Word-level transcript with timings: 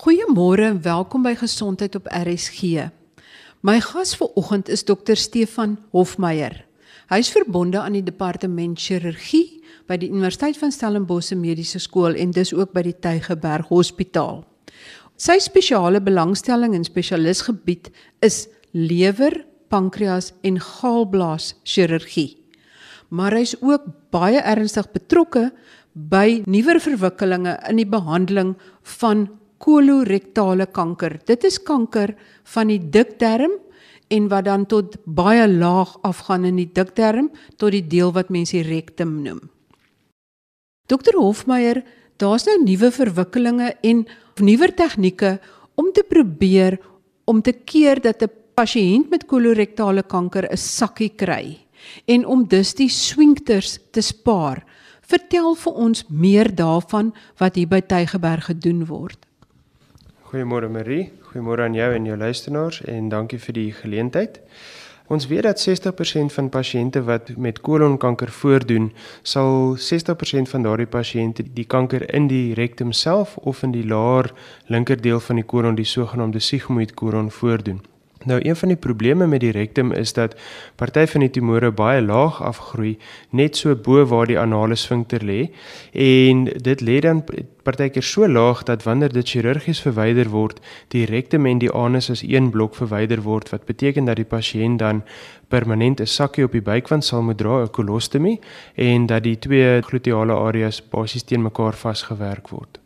Goeiemôre 0.00 0.64
en 0.64 0.78
welkom 0.80 1.20
by 1.26 1.34
Gesondheid 1.36 1.92
op 1.98 2.06
RSG. 2.08 2.86
My 3.60 3.74
gas 3.84 4.14
vanoggend 4.16 4.70
is 4.72 4.80
dokter 4.88 5.18
Stefan 5.20 5.74
Hofmeyer. 5.92 6.54
Hy 7.12 7.18
is 7.20 7.28
verbonde 7.28 7.76
aan 7.82 7.98
die 7.98 8.06
departement 8.06 8.80
chirurgie 8.80 9.60
by 9.90 9.98
die 10.00 10.08
Universiteit 10.08 10.56
van 10.56 10.72
Stellenbosch 10.72 11.34
Mediese 11.36 11.82
Skool 11.84 12.16
en 12.16 12.32
dis 12.32 12.54
ook 12.56 12.72
by 12.72 12.86
die 12.86 12.94
Tygerberg 12.96 13.68
Hospitaal. 13.68 14.40
Sy 15.20 15.36
spesiale 15.44 16.00
belangstelling 16.00 16.72
en 16.78 16.86
spesialisgebied 16.88 17.90
is 18.24 18.46
lewer, 18.72 19.36
pankreas 19.68 20.30
en 20.40 20.56
galblaas 20.64 21.50
chirurgie. 21.68 22.38
Maar 23.12 23.36
hy's 23.36 23.52
ook 23.60 23.84
baie 24.16 24.40
ernstig 24.40 24.88
betrokke 24.96 25.50
by 25.92 26.40
nuwer 26.48 26.80
verwikkelinge 26.80 27.58
in 27.68 27.82
die 27.82 27.88
behandeling 27.98 28.54
van 28.96 29.26
kolorektale 29.60 30.66
kanker. 30.66 31.18
Dit 31.28 31.44
is 31.44 31.60
kanker 31.62 32.14
van 32.54 32.72
die 32.72 32.80
dikdarm 32.80 33.58
en 34.10 34.28
wat 34.32 34.48
dan 34.48 34.66
tot 34.66 34.96
baie 35.04 35.46
laag 35.48 35.94
afgaan 36.06 36.48
in 36.48 36.58
die 36.58 36.70
dikdarm 36.74 37.30
tot 37.60 37.74
die 37.76 37.84
deel 37.86 38.12
wat 38.16 38.32
mense 38.32 38.56
die 38.56 38.66
rektum 38.66 39.20
noem. 39.22 39.42
Dr 40.90 41.14
Hofmeyer, 41.20 41.84
daar's 42.18 42.48
nou 42.48 42.56
nuwe 42.64 42.90
verwikkelinge 42.90 43.74
en 43.86 44.04
nuwer 44.42 44.72
tegnieke 44.74 45.36
om 45.78 45.92
te 45.94 46.02
probeer 46.02 46.80
om 47.30 47.42
te 47.42 47.52
keer 47.52 48.00
dat 48.00 48.22
'n 48.22 48.32
pasiënt 48.56 49.10
met 49.10 49.26
kolorektale 49.26 50.02
kanker 50.02 50.48
'n 50.50 50.56
sakkie 50.56 51.14
kry 51.14 51.58
en 52.06 52.26
om 52.26 52.48
dus 52.48 52.74
die 52.74 52.88
swinkters 52.88 53.78
te 53.92 54.00
spaar. 54.00 54.64
Vertel 55.00 55.54
vir 55.54 55.72
ons 55.72 56.04
meer 56.08 56.54
daarvan 56.54 57.14
wat 57.38 57.54
hier 57.54 57.68
by 57.68 57.80
Tygerberg 57.80 58.44
gedoen 58.44 58.86
word. 58.86 59.29
Goeiemôre 60.30 60.68
Marie, 60.70 61.08
goeiemôre 61.26 61.64
aan 61.64 61.74
jou 61.74 61.88
en 61.90 62.04
jou 62.06 62.16
luisteraars 62.16 62.76
en 62.86 63.08
dankie 63.10 63.38
vir 63.42 63.54
die 63.56 63.72
geleentheid. 63.74 64.36
Ons 65.10 65.26
weet 65.26 65.42
dat 65.42 65.58
60% 65.58 66.30
van 66.36 66.50
pasiënte 66.54 67.02
wat 67.02 67.32
met 67.34 67.58
kolonkanker 67.66 68.30
voordoen, 68.30 68.92
sal 69.26 69.74
60% 69.74 70.52
van 70.52 70.62
daardie 70.62 70.86
pasiënte 70.86 71.48
die 71.50 71.66
kanker 71.66 72.06
in 72.14 72.30
die 72.30 72.54
rektum 72.54 72.92
self 72.94 73.34
of 73.42 73.64
in 73.66 73.74
die 73.74 73.82
laer 73.82 74.30
linkerdeel 74.70 75.18
van 75.18 75.42
die 75.42 75.48
kolon, 75.54 75.74
die 75.74 75.90
sogenaamde 75.98 76.38
sigmoid 76.38 76.94
kolon 76.94 77.34
voordoen. 77.34 77.82
Nou 78.24 78.40
een 78.44 78.56
van 78.56 78.68
die 78.68 78.76
probleme 78.76 79.26
met 79.26 79.40
die 79.40 79.50
rektum 79.50 79.92
is 79.92 80.12
dat 80.12 80.34
party 80.76 81.06
van 81.06 81.20
die 81.20 81.30
tumore 81.30 81.70
baie 81.72 82.02
laag 82.02 82.42
afgroei 82.42 82.98
net 83.30 83.56
so 83.56 83.72
bo 83.74 84.04
waar 84.06 84.26
die 84.28 84.38
anale 84.38 84.76
sfinkter 84.76 85.24
lê 85.24 85.46
en 85.92 86.44
dit 86.44 86.84
lê 86.84 86.98
dan 87.00 87.24
partykeer 87.64 88.04
so 88.04 88.28
laag 88.28 88.62
dat 88.68 88.84
wanneer 88.84 89.12
dit 89.12 89.28
chirurgies 89.28 89.80
verwyder 89.80 90.28
word 90.28 90.60
die 90.92 91.06
rektum 91.08 91.46
en 91.46 91.64
die 91.64 91.72
anus 91.72 92.10
as 92.10 92.22
een 92.22 92.50
blok 92.50 92.76
verwyder 92.76 93.24
word 93.24 93.48
wat 93.48 93.64
beteken 93.64 94.04
dat 94.04 94.20
die 94.20 94.28
pasiënt 94.28 94.78
dan 94.78 95.02
permanent 95.48 96.00
'n 96.00 96.06
sakkie 96.06 96.44
op 96.44 96.52
die 96.52 96.62
buikwand 96.62 97.04
sal 97.04 97.22
moet 97.22 97.38
dra 97.38 97.62
'n 97.62 97.70
kolostomie 97.70 98.40
en 98.74 99.06
dat 99.06 99.22
die 99.22 99.38
twee 99.38 99.82
gluteale 99.82 100.32
areas 100.32 100.88
basies 100.88 101.22
teen 101.22 101.42
mekaar 101.42 101.74
vasgewerk 101.74 102.48
word. 102.48 102.80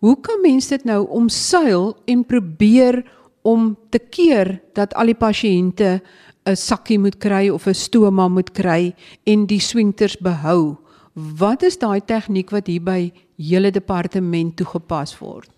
Hoe 0.00 0.20
kan 0.20 0.40
mense 0.40 0.68
dit 0.68 0.84
nou 0.84 1.06
omsuil 1.08 1.96
en 2.04 2.24
probeer 2.24 3.04
om 3.42 3.76
te 3.90 3.98
keer 3.98 4.60
dat 4.74 4.94
al 4.94 5.12
die 5.12 5.18
pasiënte 5.18 6.00
'n 6.46 6.56
sakkie 6.56 6.98
moet 6.98 7.18
kry 7.18 7.48
of 7.48 7.66
'n 7.66 7.74
stoma 7.74 8.28
moet 8.28 8.52
kry 8.52 8.94
en 9.24 9.46
die 9.46 9.60
swingters 9.60 10.16
behou. 10.16 10.76
Wat 11.14 11.62
is 11.62 11.78
daai 11.78 12.00
tegniek 12.00 12.50
wat 12.50 12.66
hier 12.66 12.80
by 12.82 13.12
julle 13.36 13.70
departement 13.70 14.56
toegepas 14.56 15.18
word? 15.18 15.50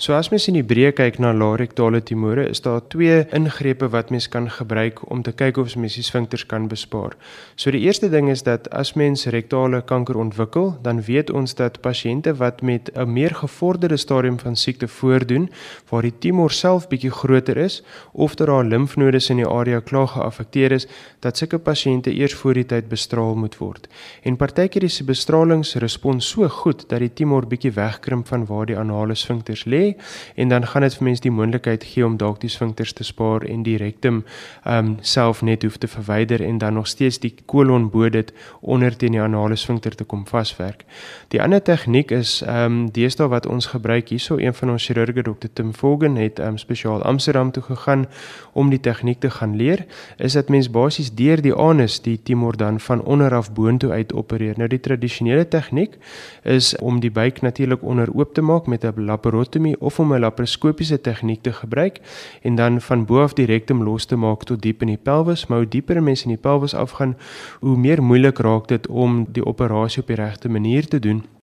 So 0.00 0.14
as 0.16 0.30
mens 0.32 0.46
in 0.48 0.56
die 0.56 0.64
breë 0.64 0.94
kyk 0.96 1.18
na 1.20 1.28
larektale 1.36 1.98
tumore, 2.00 2.46
is 2.48 2.62
daar 2.64 2.80
twee 2.88 3.18
ingrepe 3.36 3.90
wat 3.92 4.08
mens 4.08 4.30
kan 4.32 4.46
gebruik 4.48 5.02
om 5.12 5.20
te 5.20 5.34
kyk 5.36 5.58
of 5.60 5.74
mens 5.76 5.98
die 5.98 6.04
sfinkters 6.06 6.46
kan 6.48 6.70
bespaar. 6.70 7.12
So 7.60 7.68
die 7.68 7.82
eerste 7.84 8.08
ding 8.08 8.30
is 8.32 8.40
dat 8.46 8.70
as 8.72 8.94
mens 8.96 9.26
rektale 9.28 9.82
kanker 9.84 10.16
ontwikkel, 10.16 10.70
dan 10.80 11.02
weet 11.04 11.28
ons 11.28 11.52
dat 11.58 11.82
pasiënte 11.84 12.32
wat 12.38 12.62
met 12.62 12.88
'n 12.96 13.12
meer 13.12 13.34
gevorderde 13.42 13.98
stadium 13.98 14.38
van 14.38 14.56
siekte 14.56 14.88
voordoen, 14.88 15.50
waar 15.90 16.02
die 16.02 16.18
tumor 16.18 16.50
self 16.50 16.88
bietjie 16.88 17.10
groter 17.10 17.56
is 17.56 17.82
of 18.12 18.34
dat 18.34 18.46
daar 18.46 18.64
limfnodes 18.64 19.30
in 19.30 19.36
die 19.36 19.46
area 19.48 19.80
klaar 19.80 20.08
geaffekteer 20.08 20.72
is, 20.72 20.86
dat 21.20 21.36
sulke 21.36 21.58
pasiënte 21.58 22.10
eers 22.10 22.34
voor 22.34 22.54
die 22.54 22.66
tyd 22.66 22.88
bestraal 22.88 23.34
moet 23.34 23.58
word. 23.58 23.88
En 24.22 24.36
partykeer 24.36 24.82
is 24.82 24.96
die 24.96 25.06
bestralingsrespons 25.06 26.28
so 26.28 26.48
goed 26.48 26.88
dat 26.88 26.98
die 26.98 27.12
tumor 27.12 27.46
bietjie 27.46 27.72
wegkrimp 27.72 28.26
van 28.26 28.46
waar 28.46 28.66
die 28.66 28.78
anale 28.78 29.14
sfinkters 29.14 29.64
lê 29.66 29.89
en 30.34 30.48
dan 30.48 30.66
gaan 30.66 30.82
dit 30.82 30.94
vir 30.94 31.04
mense 31.04 31.22
die 31.22 31.30
moontlikheid 31.30 31.84
gee 31.84 32.06
om 32.06 32.16
dalk 32.16 32.40
die 32.40 32.50
sfinkters 32.50 32.92
te 32.92 33.04
spaar 33.04 33.42
en 33.42 33.62
die 33.62 33.76
rektum 33.76 34.24
ehm 34.64 34.86
um, 34.86 34.96
self 35.00 35.42
net 35.42 35.62
hoef 35.62 35.76
te 35.76 35.88
verwyder 35.88 36.42
en 36.42 36.58
dan 36.58 36.74
nog 36.74 36.86
steeds 36.86 37.18
die 37.18 37.34
kolon 37.46 37.90
bo 37.90 38.08
dit 38.08 38.32
onder 38.60 38.96
teen 38.96 39.12
die 39.12 39.20
anale 39.20 39.56
sfinkter 39.56 39.94
te 39.94 40.04
kom 40.04 40.26
vaswerk. 40.26 40.84
Die 41.28 41.42
ander 41.42 41.62
tegniek 41.62 42.10
is 42.10 42.42
ehm 42.42 42.64
um, 42.64 42.90
deesdae 42.92 43.28
wat 43.28 43.46
ons 43.46 43.66
gebruik 43.66 44.08
hierso 44.08 44.38
een 44.38 44.54
van 44.54 44.70
ons 44.70 44.86
chirurge 44.86 45.22
Dr 45.22 45.48
Tim 45.52 45.74
Vogen 45.74 46.16
het 46.16 46.38
ehm 46.38 46.48
um, 46.48 46.58
spesiaal 46.58 47.02
Amsterdam 47.02 47.50
toe 47.50 47.62
gegaan 47.62 48.06
om 48.52 48.70
die 48.70 48.80
tegniek 48.80 49.20
te 49.20 49.30
gaan 49.30 49.56
leer 49.56 49.86
is 50.16 50.32
dat 50.32 50.48
mens 50.48 50.70
basies 50.70 51.12
deur 51.14 51.42
die 51.42 51.54
anus 51.54 52.00
die 52.00 52.18
tumor 52.22 52.56
dan 52.56 52.80
van 52.80 53.02
onder 53.02 53.34
af 53.34 53.52
boontoe 53.52 53.90
uit 53.90 54.12
opereer. 54.12 54.54
Nou 54.56 54.68
die 54.68 54.80
tradisionele 54.80 55.48
tegniek 55.48 55.96
is 56.42 56.76
om 56.78 57.00
die 57.00 57.10
buik 57.10 57.40
natuurlik 57.40 57.82
onder 57.82 58.10
oop 58.14 58.34
te 58.34 58.42
maak 58.42 58.66
met 58.66 58.84
'n 58.84 59.04
laparotomie 59.04 59.79
of 59.80 59.98
om 59.98 60.12
'n 60.12 60.20
laparoskopiese 60.20 61.00
tegniek 61.00 61.42
te 61.42 61.52
gebruik 61.52 62.00
en 62.42 62.54
dan 62.54 62.80
van 62.80 63.04
bo 63.04 63.22
af 63.22 63.32
die 63.32 63.46
rektum 63.46 63.82
los 63.82 64.04
te 64.04 64.16
maak 64.16 64.44
tot 64.44 64.62
diep 64.62 64.80
in 64.80 64.88
die 64.88 65.02
pelvis, 65.02 65.46
maar 65.46 65.58
hoe 65.58 65.68
dieper 65.68 66.02
mense 66.02 66.24
in 66.24 66.34
die 66.36 66.42
pelvis 66.42 66.74
afgaan, 66.74 67.16
hoe 67.60 67.76
meer 67.76 68.02
moeilik 68.02 68.38
raak 68.38 68.68
dit 68.68 68.86
om 68.86 69.26
die 69.32 69.44
operasie 69.44 70.02
op 70.02 70.06
die 70.06 70.16
regte 70.16 70.48
manier 70.48 70.88
te 70.88 70.98
doen. 70.98 71.39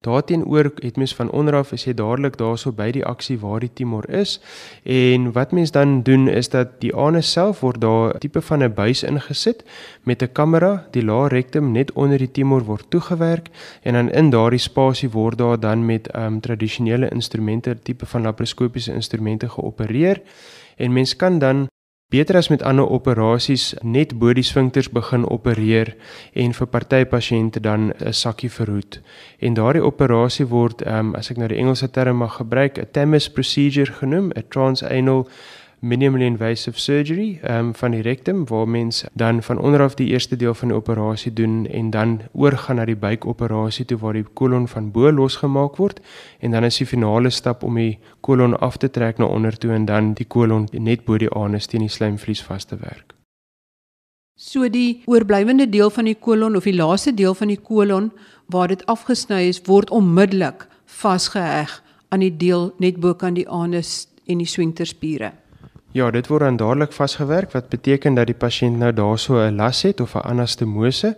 Daarteenoor 0.00 0.70
het 0.74 0.96
mens 0.96 1.14
van 1.14 1.30
onderaf 1.30 1.72
as 1.72 1.84
jy 1.84 1.94
dadelik 1.94 2.36
daarso 2.38 2.70
by 2.72 2.90
die 2.94 3.04
aksie 3.04 3.38
waar 3.40 3.60
die 3.60 3.72
tumor 3.72 4.04
is. 4.10 4.36
En 4.84 5.32
wat 5.32 5.52
mens 5.52 5.70
dan 5.70 6.02
doen 6.02 6.28
is 6.28 6.48
dat 6.48 6.76
die 6.80 6.92
anus 6.94 7.32
self 7.32 7.60
word 7.60 7.80
daar 7.80 8.18
tipe 8.18 8.42
van 8.42 8.62
'n 8.62 8.74
buis 8.74 9.02
ingesit 9.02 9.64
met 10.02 10.22
'n 10.22 10.32
kamera. 10.32 10.86
Die 10.90 11.04
laar 11.04 11.32
rektum 11.32 11.72
net 11.72 11.92
onder 11.92 12.18
die 12.18 12.30
tumor 12.30 12.64
word 12.64 12.90
toegewerk 12.90 13.48
en 13.82 13.92
dan 13.92 14.10
in 14.10 14.30
daardie 14.30 14.58
spasie 14.58 15.10
word 15.10 15.38
daar 15.38 15.60
dan 15.60 15.86
met 15.86 16.14
um, 16.16 16.40
tradisionele 16.40 17.08
instrumente 17.08 17.78
tipe 17.82 18.06
van 18.06 18.22
laparoskopiese 18.22 18.92
instrumente 18.92 19.48
geopereer. 19.48 20.22
En 20.76 20.92
mens 20.92 21.16
kan 21.16 21.38
dan 21.38 21.68
Beter 22.08 22.36
as 22.36 22.48
met 22.48 22.62
ander 22.62 22.86
operasies 22.86 23.74
net 23.82 24.12
bo 24.14 24.30
die 24.30 24.44
sfinkters 24.46 24.86
begin 24.94 25.24
opereer 25.26 25.88
en 26.38 26.52
vir 26.54 26.68
party 26.70 27.00
pasiënte 27.10 27.58
dan 27.60 27.90
'n 27.90 28.12
sakkie 28.12 28.50
verhoed. 28.50 29.00
En 29.42 29.54
daardie 29.54 29.82
operasie 29.82 30.46
word 30.46 30.86
um, 30.86 31.14
as 31.18 31.30
ek 31.30 31.36
nou 31.36 31.48
die 31.48 31.58
Engelse 31.58 31.90
term 31.90 32.16
mag 32.22 32.36
gebruik, 32.38 32.78
'n 32.78 32.86
TAMIS 32.92 33.28
procedure 33.30 33.92
genoem, 33.92 34.30
'n 34.30 34.44
transanal 34.48 35.26
minimally 35.86 36.26
invasive 36.26 36.78
surgery 36.78 37.40
um, 37.48 37.74
van 37.74 37.94
die 37.94 38.02
rectum 38.02 38.44
waar 38.50 38.68
mens 38.68 39.04
dan 39.12 39.42
van 39.42 39.58
onderaf 39.58 39.94
die 39.94 40.08
eerste 40.08 40.36
deel 40.36 40.54
van 40.54 40.68
die 40.68 40.76
operasie 40.76 41.32
doen 41.32 41.66
en 41.66 41.90
dan 41.90 42.20
oorgaan 42.32 42.76
na 42.76 42.84
die 42.84 42.96
buikoperasie 42.96 43.84
toe 43.84 43.98
waar 43.98 44.18
die 44.18 44.26
kolon 44.34 44.68
van 44.68 44.90
bo 44.90 45.12
losgemaak 45.12 45.76
word 45.76 46.00
en 46.40 46.50
dan 46.50 46.64
is 46.64 46.78
die 46.82 46.86
finale 46.86 47.30
stap 47.30 47.62
om 47.62 47.78
die 47.78 47.98
kolon 48.20 48.58
af 48.58 48.76
te 48.76 48.90
trek 48.90 49.18
na 49.18 49.24
onder 49.26 49.58
toe 49.58 49.72
en 49.72 49.86
dan 49.86 50.14
die 50.14 50.26
kolon 50.26 50.68
net 50.72 51.04
bo 51.04 51.18
die 51.18 51.30
anus 51.30 51.70
teen 51.70 51.86
die 51.86 51.92
slijmvlies 51.92 52.42
vas 52.42 52.64
te 52.64 52.76
werk. 52.82 53.14
So 54.36 54.68
die 54.68 55.02
oorblywende 55.06 55.68
deel 55.68 55.90
van 55.90 56.04
die 56.04 56.18
kolon 56.20 56.56
of 56.56 56.66
die 56.68 56.76
laaste 56.76 57.14
deel 57.14 57.34
van 57.34 57.48
die 57.48 57.60
kolon 57.60 58.10
waar 58.52 58.68
dit 58.68 58.84
afgesny 58.86 59.46
is 59.48 59.62
word 59.64 59.90
onmiddellik 59.90 60.66
vasgeheg 60.84 61.82
aan 62.08 62.20
die 62.20 62.34
deel 62.36 62.70
net 62.78 63.00
bo 63.00 63.14
kan 63.14 63.34
die 63.34 63.48
anus 63.48 64.06
en 64.26 64.42
die 64.42 64.50
swingterspiere. 64.50 65.32
Ja, 65.96 66.10
dit 66.12 66.26
word 66.28 66.42
dan 66.44 66.56
dadelik 66.60 66.92
vasgewerk 66.92 67.52
wat 67.56 67.68
beteken 67.72 68.14
dat 68.18 68.28
die 68.28 68.36
pasiënt 68.36 68.76
nou 68.82 68.90
daarso 68.92 69.38
'n 69.40 69.56
las 69.56 69.82
het 69.82 70.00
of 70.00 70.14
'n 70.14 70.28
anastomose. 70.28 71.16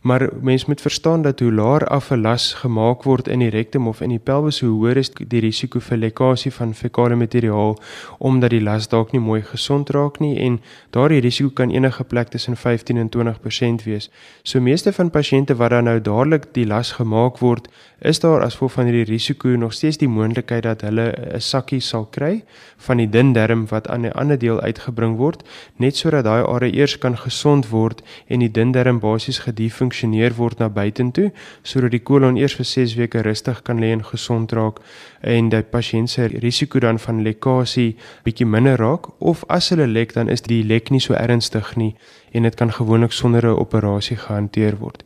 Maar 0.00 0.28
mens 0.40 0.64
moet 0.64 0.80
verstaan 0.80 1.22
dat 1.22 1.40
hoe 1.40 1.52
laer 1.52 1.86
af 1.86 2.10
'n 2.10 2.20
las 2.20 2.54
gemaak 2.54 3.02
word 3.02 3.28
in 3.28 3.38
die 3.38 3.50
rektum 3.50 3.88
of 3.88 4.00
in 4.00 4.08
die 4.08 4.18
pelvis, 4.18 4.60
hoe 4.60 4.68
hoër 4.70 4.96
is 4.96 5.10
die 5.10 5.40
risiko 5.40 5.78
vir 5.78 5.98
lekkasie 5.98 6.52
van 6.52 6.74
fekale 6.74 7.14
materiaal 7.14 7.78
omdat 8.18 8.50
die 8.50 8.62
las 8.62 8.88
dalk 8.88 9.12
nie 9.12 9.20
mooi 9.20 9.42
gesond 9.42 9.90
raak 9.90 10.18
nie 10.18 10.38
en 10.38 10.60
daardie 10.90 11.20
risiko 11.20 11.50
kan 11.50 11.70
enige 11.70 12.04
plek 12.04 12.28
tussen 12.28 12.56
15 12.56 12.96
en 12.96 13.08
20% 13.08 13.84
wees. 13.84 14.10
So 14.42 14.60
meeste 14.60 14.92
van 14.92 15.10
pasiënte 15.10 15.54
wat 15.54 15.70
dan 15.70 15.84
nou 15.84 16.00
dadelik 16.00 16.44
die 16.52 16.66
las 16.66 16.92
gemaak 16.92 17.38
word, 17.38 17.68
is 18.00 18.20
daar 18.20 18.42
as 18.42 18.52
gevolg 18.52 18.72
van 18.72 18.84
hierdie 18.84 19.12
risiko 19.12 19.48
nog 19.48 19.72
steeds 19.72 19.96
die 19.96 20.08
moontlikheid 20.08 20.62
dat 20.62 20.80
hulle 20.80 21.12
'n 21.34 21.40
sakkie 21.40 21.80
sal 21.80 22.06
kry 22.10 22.44
van 22.76 22.96
die 22.96 23.08
dun 23.08 23.32
darm 23.32 23.66
wat 23.66 23.88
aan 23.88 24.06
'n 24.06 24.12
ander 24.12 24.38
deel 24.38 24.60
uitgebring 24.60 25.16
word, 25.16 25.42
net 25.76 25.96
sodat 25.96 26.24
daai 26.24 26.44
area 26.44 26.72
eers 26.72 26.98
kan 26.98 27.16
gesond 27.16 27.68
word 27.68 28.02
en 28.26 28.38
die 28.40 28.50
dun 28.50 28.72
darm 28.72 29.00
basies 29.00 29.38
gedifunksioneer 29.38 30.06
gefunksioneer 30.06 30.34
word 30.36 30.58
na 30.58 30.68
buitentoe 30.68 31.30
sodat 31.62 31.92
die 31.94 32.02
kolon 32.02 32.36
eers 32.36 32.56
vir 32.56 32.66
6 32.66 32.96
weke 32.96 33.22
rustig 33.22 33.62
kan 33.62 33.80
lê 33.80 33.92
en 33.92 34.04
gesond 34.04 34.52
raak 34.52 34.80
en 35.22 35.50
die 35.50 35.62
pasiënt 35.62 36.10
se 36.10 36.26
risiko 36.26 36.80
dan 36.80 36.98
van 36.98 37.22
lekkasie 37.22 37.96
bietjie 38.24 38.46
minder 38.46 38.78
raak 38.78 39.08
of 39.20 39.44
as 39.48 39.70
hulle 39.70 39.86
lek 39.86 40.14
dan 40.14 40.28
is 40.28 40.42
die 40.42 40.62
lek 40.64 40.90
nie 40.90 41.00
so 41.00 41.14
ernstig 41.14 41.76
nie 41.76 41.94
en 42.32 42.42
dit 42.42 42.54
kan 42.54 42.72
gewoonlik 42.72 43.12
sonder 43.12 43.46
'n 43.46 43.58
operasie 43.58 44.16
gehanteer 44.16 44.76
word. 44.78 45.02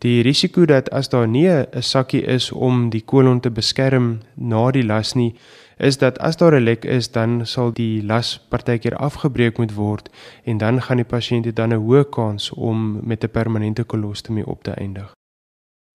Die 0.00 0.22
risiko 0.24 0.64
dat 0.64 0.86
as 0.96 1.10
daar 1.12 1.28
nie 1.28 1.48
'n 1.48 1.82
sakkie 1.82 2.22
is 2.22 2.52
om 2.52 2.90
die 2.90 3.04
kolon 3.04 3.40
te 3.40 3.50
beskerm 3.50 4.20
na 4.34 4.70
die 4.70 4.82
las 4.82 5.14
nie, 5.14 5.34
is 5.78 5.98
dat 5.98 6.18
as 6.18 6.36
daar 6.36 6.54
'n 6.54 6.64
lek 6.64 6.84
is, 6.84 7.08
dan 7.08 7.46
sal 7.46 7.72
die 7.72 8.02
las 8.02 8.38
partykeer 8.48 8.96
afgebreek 8.96 9.58
moet 9.58 9.74
word 9.74 10.08
en 10.44 10.58
dan 10.58 10.82
gaan 10.82 10.96
die 10.96 11.04
pasiënt 11.04 11.56
dan 11.56 11.72
'n 11.72 11.84
hoë 11.86 12.04
kans 12.10 12.50
om 12.50 13.00
met 13.02 13.24
'n 13.24 13.30
permanente 13.30 13.84
kolostomie 13.84 14.46
op 14.46 14.62
te 14.62 14.70
eindig. 14.70 15.12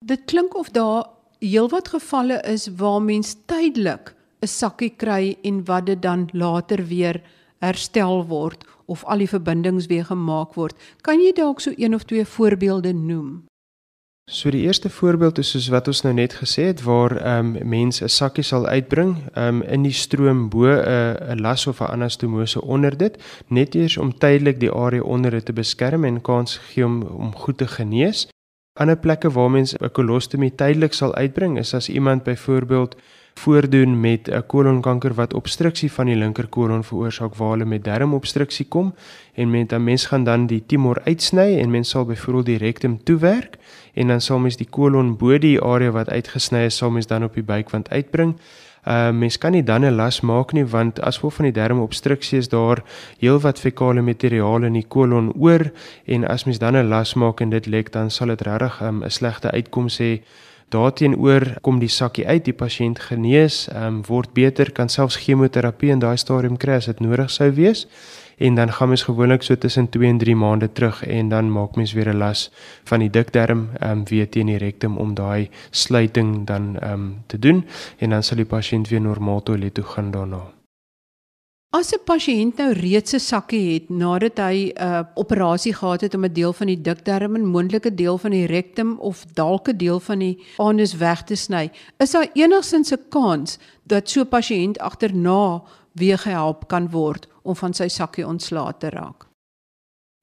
Dit 0.04 0.20
klink 0.24 0.56
of 0.56 0.70
daar 0.70 1.04
heelwat 1.38 1.88
gevalle 1.88 2.40
is 2.42 2.68
waar 2.76 3.02
mens 3.02 3.36
tydelik 3.46 4.14
'n 4.40 4.46
sakkie 4.46 4.94
kry 4.96 5.36
en 5.42 5.64
wat 5.64 5.86
dit 5.86 6.02
dan 6.02 6.28
later 6.32 6.86
weer 6.86 7.22
herstel 7.58 8.26
word 8.26 8.64
of 8.84 9.04
al 9.04 9.18
die 9.18 9.28
verbindings 9.28 9.86
weer 9.86 10.04
gemaak 10.04 10.54
word. 10.54 10.74
Kan 11.00 11.20
jy 11.20 11.32
dalk 11.32 11.60
so 11.60 11.72
een 11.76 11.94
of 11.94 12.02
twee 12.02 12.24
voorbeelde 12.24 12.92
noem? 12.92 13.44
So 14.30 14.50
die 14.50 14.62
eerste 14.62 14.90
voorbeeld 14.90 15.38
is 15.38 15.50
soos 15.54 15.68
wat 15.70 15.86
ons 15.86 16.00
nou 16.02 16.10
net 16.14 16.32
gesê 16.34 16.64
het 16.66 16.80
waar 16.82 17.12
ehm 17.16 17.50
um, 17.56 17.68
mense 17.70 18.04
'n 18.04 18.08
sakkie 18.08 18.42
sal 18.42 18.66
uitbring 18.66 19.12
ehm 19.34 19.60
um, 19.60 19.62
in 19.62 19.82
die 19.82 19.92
stroom 19.92 20.48
bo 20.48 20.66
'n 20.66 20.82
uh, 20.82 21.34
'n 21.34 21.40
las 21.40 21.66
of 21.66 21.80
'n 21.80 21.92
anastomose 21.94 22.62
onder 22.62 22.96
dit 22.96 23.22
net 23.46 23.74
eers 23.74 23.96
om 23.96 24.18
tydelik 24.18 24.58
die 24.60 24.72
area 24.72 25.02
onder 25.02 25.30
dit 25.30 25.44
te 25.44 25.52
beskerm 25.52 26.04
en 26.04 26.20
kans 26.20 26.56
gee 26.56 26.84
om 26.84 27.02
om 27.02 27.36
goed 27.36 27.58
te 27.58 27.66
genees. 27.66 28.26
Ander 28.72 28.96
plekke 28.96 29.30
waar 29.30 29.50
mense 29.50 29.76
'n 29.78 29.90
kolostomie 29.90 30.54
tydelik 30.54 30.92
sal 30.92 31.14
uitbring 31.14 31.58
is 31.58 31.74
as 31.74 31.88
iemand 31.88 32.22
byvoorbeeld 32.22 32.96
voordoen 33.38 34.00
met 34.00 34.28
'n 34.28 34.46
kolonkanker 34.46 35.14
wat 35.14 35.34
obstruksie 35.34 35.92
van 35.92 36.06
die 36.06 36.16
linker 36.16 36.46
kolon 36.46 36.84
veroorsaak 36.84 37.34
waar 37.34 37.50
hulle 37.50 37.64
met 37.64 37.84
darmobstruksie 37.84 38.66
kom 38.68 38.94
en 39.34 39.50
met 39.50 39.72
'n 39.72 39.84
mens 39.84 40.06
gaan 40.06 40.24
dan 40.24 40.46
die 40.46 40.66
tumor 40.66 41.00
uitsny 41.04 41.58
en 41.58 41.70
mens 41.70 41.88
sal 41.88 42.04
byvoorbeeld 42.04 42.46
die 42.46 42.58
rektum 42.58 43.02
toewerk 43.02 43.56
en 43.96 44.12
dan 44.12 44.20
sal 44.20 44.38
mens 44.38 44.58
die 44.60 44.68
kolon 44.68 45.16
bo 45.16 45.38
die 45.40 45.56
area 45.62 45.90
wat 45.96 46.12
uitgesny 46.12 46.66
is 46.68 46.76
sal 46.76 46.92
mens 46.94 47.08
dan 47.10 47.24
op 47.24 47.34
die 47.34 47.46
buikwand 47.46 47.90
uitbring. 47.90 48.36
Uh 48.86 49.10
mens 49.10 49.38
kan 49.42 49.52
nie 49.52 49.64
dan 49.64 49.84
'n 49.84 49.96
las 49.96 50.20
maak 50.20 50.52
nie 50.52 50.64
want 50.64 51.00
as 51.00 51.16
gevolg 51.16 51.34
van 51.34 51.48
die 51.50 51.58
darmobstruksie 51.60 52.38
is 52.38 52.48
daar 52.48 52.84
heelwat 53.18 53.58
fekale 53.58 54.02
materiaal 54.02 54.62
in 54.62 54.72
die 54.72 54.86
kolon 54.88 55.32
oor 55.34 55.72
en 56.04 56.28
as 56.28 56.44
mens 56.44 56.58
dan 56.58 56.76
'n 56.76 56.88
las 56.88 57.14
maak 57.14 57.40
en 57.40 57.50
dit 57.50 57.66
lek 57.66 57.92
dan 57.92 58.10
sal 58.10 58.28
dit 58.28 58.40
regtig 58.40 58.80
um, 58.82 59.02
'n 59.04 59.10
slegte 59.10 59.50
uitkoms 59.50 59.98
hê 59.98 60.20
Daarteenoor 60.68 61.60
kom 61.62 61.78
die 61.78 61.88
sakkie 61.88 62.26
uit, 62.26 62.44
die 62.44 62.54
pasiënt 62.54 62.98
genees, 62.98 63.68
ehm 63.70 63.86
um, 63.86 64.00
word 64.08 64.32
beter, 64.34 64.72
kan 64.74 64.88
selfs 64.90 65.16
chemoterapie 65.22 65.92
in 65.94 66.02
daai 66.02 66.16
stadium 66.18 66.56
kry 66.58 66.80
as 66.80 66.88
dit 66.90 67.00
nodig 67.00 67.30
sou 67.30 67.52
wees. 67.54 67.86
En 68.36 68.54
dan 68.54 68.72
gaan 68.72 68.88
mens 68.88 69.02
gewoonlik 69.02 69.42
so 69.42 69.58
tussen 69.58 69.88
2 69.88 70.08
en 70.08 70.18
3 70.18 70.36
maande 70.36 70.72
terug 70.72 71.06
en 71.06 71.28
dan 71.28 71.52
maak 71.52 71.76
mens 71.76 71.92
weer 71.92 72.08
'n 72.08 72.16
las 72.16 72.52
van 72.84 72.98
die 72.98 73.10
dikdarm 73.10 73.68
ehm 73.78 73.90
um, 73.90 74.04
weer 74.04 74.28
teen 74.28 74.46
die 74.46 74.58
rektum 74.58 74.96
om 74.96 75.14
daai 75.14 75.50
sluiting 75.70 76.46
dan 76.46 76.78
ehm 76.78 76.92
um, 76.92 77.22
te 77.26 77.38
doen 77.38 77.64
en 77.98 78.10
dan 78.10 78.22
sal 78.22 78.36
die 78.36 78.46
pasiënt 78.46 78.88
weer 78.88 79.00
normaal 79.00 79.42
toilet 79.42 79.74
toe 79.74 79.84
gaan 79.84 80.10
daarna. 80.10 80.55
As 81.76 81.92
'n 81.92 82.00
pasiënt 82.08 82.56
nou 82.56 82.72
reeds 82.72 83.12
'n 83.14 83.20
sakkie 83.20 83.74
het 83.74 83.88
nadat 83.90 84.38
hy 84.38 84.72
'n 84.72 84.80
uh, 84.80 85.02
operasie 85.14 85.74
gehad 85.74 86.00
het 86.00 86.14
om 86.14 86.24
'n 86.24 86.32
deel 86.32 86.52
van 86.52 86.66
die 86.66 86.80
dikdarm 86.80 87.34
en 87.34 87.52
moontlike 87.54 87.94
deel 87.94 88.18
van 88.18 88.30
die 88.30 88.46
rektum 88.46 88.96
of 88.98 89.24
dalk 89.34 89.68
'n 89.68 89.76
deel 89.76 90.00
van 90.00 90.18
die 90.18 90.38
anus 90.56 90.96
weg 90.96 91.22
te 91.24 91.34
sny, 91.34 91.70
is 91.98 92.10
daar 92.10 92.30
enigsins 92.32 92.92
'n 92.92 93.08
kans 93.08 93.58
dat 93.82 94.08
so 94.08 94.20
'n 94.20 94.28
pasiënt 94.28 94.78
agterna 94.78 95.62
weer 95.92 96.18
gehelp 96.18 96.68
kan 96.68 96.90
word 96.90 97.28
om 97.42 97.56
van 97.56 97.74
sy 97.74 97.88
sakkie 97.88 98.26
ontslae 98.26 98.72
te 98.78 98.88
raak? 98.88 99.26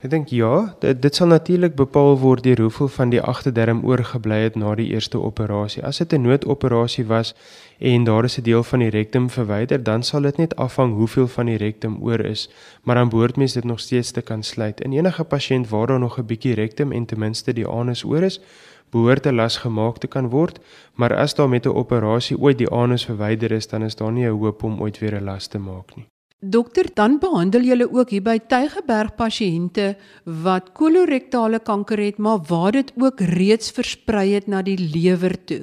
Ek 0.04 0.12
dink 0.12 0.34
ja, 0.36 0.74
dit, 0.84 0.98
dit 1.00 1.16
sal 1.16 1.30
natuurlik 1.32 1.78
bepaal 1.80 2.18
word 2.20 2.44
deur 2.44 2.60
hoeveel 2.66 2.90
van 2.92 3.12
die 3.14 3.22
agterdarm 3.24 3.86
oorgebly 3.88 4.42
het 4.42 4.58
na 4.60 4.74
die 4.76 4.90
eerste 4.92 5.22
operasie. 5.30 5.80
As 5.88 6.02
dit 6.04 6.14
'n 6.18 6.28
noodoperasie 6.28 7.06
was 7.08 7.32
en 7.80 8.04
daar 8.04 8.26
is 8.28 8.38
'n 8.38 8.44
deel 8.44 8.64
van 8.64 8.80
die 8.80 8.90
rektum 8.90 9.30
verwyder, 9.30 9.84
dan 9.84 10.04
sal 10.04 10.22
dit 10.22 10.38
net 10.38 10.56
afhang 10.56 10.94
hoeveel 10.94 11.28
van 11.28 11.46
die 11.46 11.58
rektum 11.58 12.04
oor 12.04 12.20
is, 12.20 12.50
maar 12.84 12.96
dan 12.96 13.10
behoort 13.10 13.38
mens 13.38 13.54
dit 13.54 13.64
nog 13.64 13.80
steeds 13.80 14.12
te 14.12 14.22
kan 14.22 14.44
sluit. 14.44 14.82
In 14.82 14.92
enige 14.92 15.24
pasiënt 15.24 15.70
waar 15.70 15.88
daar 15.88 16.00
nog 16.00 16.20
'n 16.20 16.26
bietjie 16.26 16.54
rektum 16.54 16.92
en 16.92 17.06
ten 17.06 17.20
minste 17.20 17.54
die 17.54 17.68
anus 17.68 18.04
oor 18.04 18.24
is, 18.24 18.42
behoort 18.92 19.26
'n 19.26 19.36
las 19.36 19.58
gemaak 19.58 19.98
te 19.98 20.08
kan 20.08 20.30
word, 20.30 20.60
maar 20.94 21.16
as 21.16 21.34
daar 21.34 21.50
met 21.50 21.66
'n 21.66 21.70
operasie 21.70 22.38
ooit 22.40 22.58
die 22.58 22.70
anus 22.70 23.06
verwyder 23.06 23.52
is, 23.52 23.68
dan 23.68 23.84
is 23.84 23.96
daar 23.96 24.12
nie 24.12 24.26
'n 24.26 24.38
hoop 24.40 24.64
om 24.64 24.82
ooit 24.82 25.00
weer 25.00 25.16
'n 25.16 25.24
las 25.24 25.48
te 25.48 25.60
maak 25.60 25.96
nie. 25.96 26.13
Dokter, 26.44 26.90
dan 26.94 27.20
behandel 27.24 27.64
julle 27.64 27.86
ook 27.88 28.10
hier 28.12 28.24
by 28.24 28.36
Tygerberg 28.52 29.14
pasiënte 29.16 29.94
wat 30.44 30.74
kolorektale 30.76 31.62
kanker 31.64 32.02
het, 32.04 32.18
maar 32.20 32.42
waar 32.50 32.76
dit 32.76 32.90
ook 33.00 33.22
reeds 33.32 33.72
versprei 33.72 34.34
het 34.34 34.50
na 34.52 34.60
die 34.62 34.76
lewer 34.76 35.38
toe. 35.48 35.62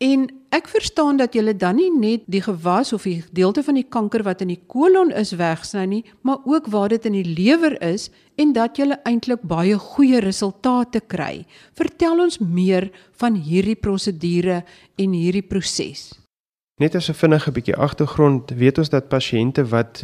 En 0.00 0.24
ek 0.48 0.70
verstaan 0.72 1.20
dat 1.20 1.36
julle 1.36 1.52
dan 1.52 1.76
nie 1.76 1.90
net 1.92 2.24
die 2.26 2.40
gewas 2.42 2.94
of 2.96 3.04
die 3.04 3.20
gedeelte 3.20 3.62
van 3.62 3.76
die 3.78 3.84
kanker 3.84 4.24
wat 4.24 4.40
in 4.40 4.54
die 4.54 4.62
kolon 4.66 5.12
is 5.12 5.34
wegsny 5.36 5.84
nie, 5.84 6.00
maar 6.24 6.40
ook 6.48 6.72
waar 6.72 6.88
dit 6.88 7.04
in 7.12 7.20
die 7.20 7.28
lewer 7.28 7.76
is 7.84 8.08
en 8.40 8.56
dat 8.56 8.80
julle 8.80 8.96
eintlik 9.04 9.44
baie 9.44 9.76
goeie 9.76 10.24
resultate 10.24 11.04
kry. 11.04 11.44
Vertel 11.76 12.24
ons 12.24 12.40
meer 12.40 12.88
van 13.20 13.36
hierdie 13.36 13.76
prosedure 13.76 14.62
en 14.96 15.20
hierdie 15.20 15.44
proses. 15.44 16.21
Net 16.82 16.94
as 16.94 17.08
'n 17.08 17.14
vinnige 17.14 17.52
bietjie 17.52 17.76
agtergrond, 17.76 18.50
weet 18.50 18.78
ons 18.78 18.88
dat 18.88 19.08
pasiënte 19.08 19.62
wat 19.70 20.02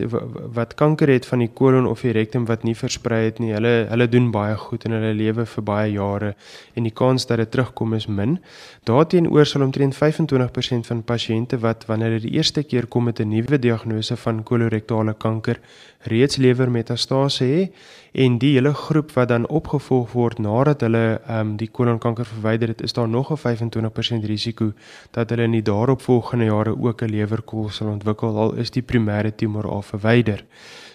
wat 0.58 0.74
kanker 0.74 1.08
het 1.08 1.26
van 1.26 1.38
die 1.38 1.50
kolon 1.54 1.86
of 1.86 2.00
die 2.00 2.12
rektum 2.12 2.44
wat 2.46 2.62
nie 2.62 2.74
versprei 2.74 3.24
het 3.24 3.38
nie, 3.38 3.52
hulle 3.52 3.86
hulle 3.90 4.08
doen 4.08 4.30
baie 4.30 4.54
goed 4.56 4.84
in 4.84 4.92
hulle 4.92 5.14
lewe 5.14 5.46
vir 5.46 5.64
baie 5.64 5.90
jare 5.92 6.34
en 6.74 6.82
die 6.82 6.94
kans 6.94 7.26
dat 7.26 7.38
dit 7.38 7.50
terugkom 7.50 7.94
is 7.94 8.06
min. 8.06 8.38
Daarteenoor 8.84 9.46
sal 9.46 9.62
omtrent 9.62 9.96
25% 9.96 10.86
van 10.86 11.02
pasiënte 11.02 11.58
wat 11.58 11.86
wanneer 11.86 12.10
hulle 12.10 12.30
die 12.30 12.36
eerste 12.38 12.62
keer 12.62 12.86
kom 12.86 13.04
met 13.04 13.20
'n 13.20 13.28
nuwe 13.28 13.58
diagnose 13.58 14.16
van 14.16 14.42
kolorektale 14.42 15.14
kanker, 15.14 15.58
reeds 16.06 16.36
lewermetastase 16.36 17.44
hê 17.44 17.70
en 18.12 18.38
die 18.38 18.54
hele 18.54 18.72
groep 18.74 19.12
wat 19.12 19.28
dan 19.28 19.46
opgevolg 19.46 20.12
word 20.12 20.38
nadat 20.38 20.80
hulle 20.86 21.20
ehm 21.26 21.40
um, 21.40 21.56
die 21.56 21.68
kolonkanker 21.68 22.26
verwyder 22.26 22.68
het, 22.68 22.80
is 22.82 22.92
daar 22.92 23.08
nog 23.08 23.30
'n 23.30 23.36
25% 23.36 24.24
risiko 24.24 24.72
dat 25.10 25.30
hulle 25.30 25.42
in 25.42 25.50
die 25.50 25.62
daaropvolgende 25.62 26.44
jare 26.44 26.67
ook 26.76 27.02
'n 27.02 27.10
lewerkol 27.10 27.68
sal 27.70 27.88
ontwikkel 27.88 28.36
al 28.36 28.54
is 28.54 28.70
die 28.70 28.82
primêre 28.82 29.34
tumor 29.34 29.66
al 29.66 29.82
verwyder. 29.82 30.44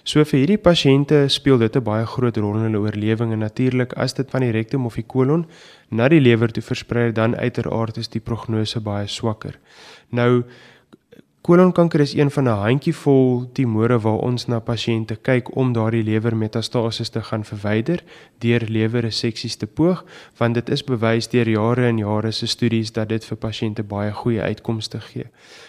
So 0.03 0.23
vir 0.23 0.39
hierdie 0.39 0.57
pasiënte 0.57 1.29
speel 1.31 1.57
dit 1.57 1.75
'n 1.75 1.83
baie 1.83 2.05
groot 2.05 2.37
rol 2.37 2.55
in 2.55 2.63
hulle 2.63 2.79
oorlewing 2.79 3.31
en 3.31 3.39
natuurlik 3.39 3.93
as 3.93 4.13
dit 4.13 4.29
van 4.29 4.41
die 4.41 4.51
rektum 4.51 4.85
of 4.85 4.95
die 4.95 5.07
kolon 5.07 5.45
na 5.89 6.07
die 6.09 6.19
lewer 6.19 6.51
toe 6.51 6.63
versprei 6.63 7.11
dan 7.11 7.35
uiteraard 7.35 7.97
is 7.97 8.07
die 8.07 8.19
prognose 8.19 8.79
baie 8.79 9.07
swakker. 9.07 9.59
Nou 10.09 10.43
Kolonkanker 11.43 11.99
is 11.99 12.13
een 12.13 12.31
van 12.31 12.43
'n 12.43 12.47
handjievol 12.47 13.49
tumore 13.53 13.99
waar 13.99 14.17
ons 14.17 14.45
na 14.45 14.59
pasiënte 14.59 15.15
kyk 15.15 15.55
om 15.55 15.73
daardie 15.73 16.03
lewermetastase 16.03 17.09
te 17.09 17.21
gaan 17.21 17.43
verwyder 17.43 18.03
deur 18.37 18.63
lewerreseksies 18.67 19.55
te 19.55 19.67
poog, 19.67 20.05
want 20.37 20.53
dit 20.53 20.69
is 20.69 20.83
bewys 20.83 21.27
deur 21.27 21.49
jare 21.49 21.85
en 21.85 21.97
jare 21.97 22.31
se 22.31 22.45
studies 22.45 22.91
dat 22.91 23.09
dit 23.09 23.25
vir 23.25 23.37
pasiënte 23.37 23.83
baie 23.83 24.11
goeie 24.11 24.41
uitkomste 24.41 24.99
gee. 24.99 25.25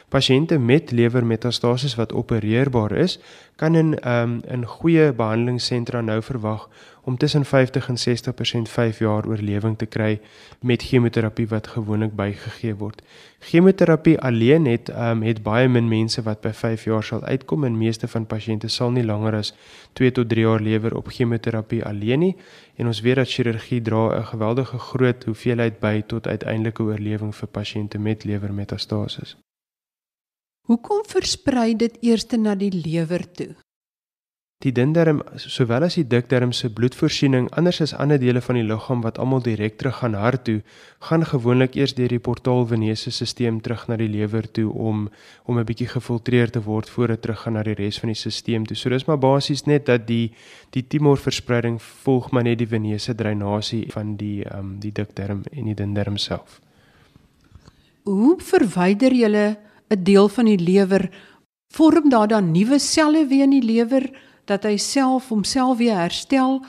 Pasiënte 0.09 0.59
met 0.59 0.91
lewermetastase 0.91 1.97
wat 1.97 2.13
opereerbaar 2.13 2.93
is, 2.93 3.19
kan 3.57 3.75
in 3.75 4.09
um, 4.09 4.41
in 4.47 4.65
goeie 4.65 5.13
behandelingssentra 5.13 6.01
nou 6.01 6.23
verwag 6.23 6.69
om 7.05 7.17
tussen 7.17 7.45
50 7.45 7.89
en 7.89 7.97
60% 7.97 8.71
5 8.71 8.99
jaar 8.99 9.27
oorlewing 9.27 9.79
te 9.79 9.87
kry 9.87 10.21
met 10.61 10.83
chemoterapie 10.83 11.47
wat 11.49 11.67
gewoonlik 11.67 12.15
bygegee 12.17 12.75
word. 12.75 13.03
Chemoterapie 13.39 14.19
alleen 14.21 14.65
het 14.65 14.89
um, 14.89 15.23
het 15.23 15.43
baie 15.43 15.69
min 15.69 15.89
mense 15.89 16.23
wat 16.23 16.41
by 16.41 16.53
5 16.53 16.85
jaar 16.85 17.05
sal 17.05 17.23
uitkom 17.23 17.65
en 17.65 17.79
meeste 17.79 18.09
van 18.09 18.27
pasiënte 18.27 18.69
sal 18.69 18.91
nie 18.91 19.05
langer 19.05 19.37
as 19.37 19.55
2 19.93 20.11
tot 20.11 20.29
3 20.29 20.47
jaar 20.47 20.61
lewer 20.61 20.97
op 20.97 21.13
chemoterapie 21.13 21.85
alleen 21.85 22.19
nie 22.19 22.37
en 22.77 22.87
ons 22.87 23.01
weet 23.01 23.21
dat 23.21 23.29
chirurgie 23.29 23.83
dra 23.83 24.19
'n 24.19 24.25
geweldige 24.33 24.79
groot 24.79 25.25
hoeveelheid 25.25 25.81
by 25.81 26.03
tot 26.07 26.27
uiteindelike 26.27 26.83
oorlewing 26.83 27.35
vir 27.35 27.49
pasiënte 27.49 27.99
met 27.99 28.25
lewermetastase. 28.25 29.37
Hoekom 30.65 31.03
versprei 31.07 31.77
dit 31.77 31.97
eers 32.01 32.27
na 32.27 32.55
die 32.55 32.73
lewer 32.73 33.33
toe? 33.33 33.55
Die 34.65 34.73
dindarm 34.73 35.21
sowel 35.37 35.85
as 35.85 35.99
die 35.99 36.07
dikdarm 36.09 36.53
se 36.57 36.71
bloedvoorsiening 36.73 37.51
anders 37.53 37.83
as 37.85 37.93
ander 38.01 38.19
dele 38.21 38.41
van 38.41 38.57
die 38.57 38.65
liggaam 38.65 39.03
wat 39.05 39.19
almal 39.21 39.43
direk 39.45 39.77
terug 39.81 39.99
gaan 40.01 40.17
hart 40.17 40.47
toe, 40.47 40.63
gaan 41.05 41.27
gewoonlik 41.29 41.77
eers 41.77 41.93
deur 41.99 42.09
die 42.09 42.23
portaal 42.29 42.65
venese 42.71 43.13
stelsel 43.13 43.61
terug 43.61 43.85
na 43.91 43.99
die 44.01 44.09
lewer 44.09 44.49
toe 44.57 44.71
om 44.73 45.11
om 45.45 45.59
'n 45.59 45.67
bietjie 45.69 45.89
gefiltreer 45.89 46.51
te 46.51 46.63
word 46.65 46.89
voor 46.89 47.09
dit 47.09 47.23
terug 47.23 47.41
gaan 47.45 47.53
na 47.53 47.63
die 47.63 47.75
res 47.75 47.99
van 48.01 48.09
die 48.09 48.17
stelsel 48.17 48.65
toe. 48.65 48.77
So 48.77 48.89
dis 48.89 49.07
maar 49.07 49.19
basies 49.19 49.67
net 49.67 49.87
dat 49.87 50.07
die 50.07 50.33
die 50.71 50.87
tumorverspreiding 50.89 51.79
volg 51.83 52.31
maar 52.31 52.43
net 52.43 52.59
die 52.59 52.67
venese 52.67 53.15
dreinasie 53.15 53.93
van 53.93 54.17
die 54.17 54.45
ehm 54.45 54.59
um, 54.59 54.81
die 54.81 54.93
dikdarm 54.93 55.43
en 55.53 55.65
die 55.65 55.75
dindarm 55.75 56.17
self. 56.17 56.61
Hoe 58.05 58.37
verwyder 58.41 59.13
jy 59.13 59.29
'n 59.91 60.05
deel 60.05 60.29
van 60.29 60.45
die 60.45 60.59
lewer 60.59 61.11
vorm 61.69 62.09
daar 62.09 62.29
dan 62.29 62.53
nuwe 62.53 62.79
selle 62.79 63.27
weer 63.27 63.43
in 63.43 63.51
die 63.51 63.63
lewer 63.65 64.11
dat 64.45 64.65
hy 64.65 64.77
self 64.77 65.29
homself 65.29 65.79
weer 65.79 65.97
herstel. 65.97 66.61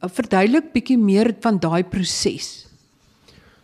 Uh, 0.00 0.10
verduidelik 0.10 0.72
bietjie 0.72 0.98
meer 0.98 1.34
van 1.40 1.58
daai 1.58 1.82
proses. 1.84 2.62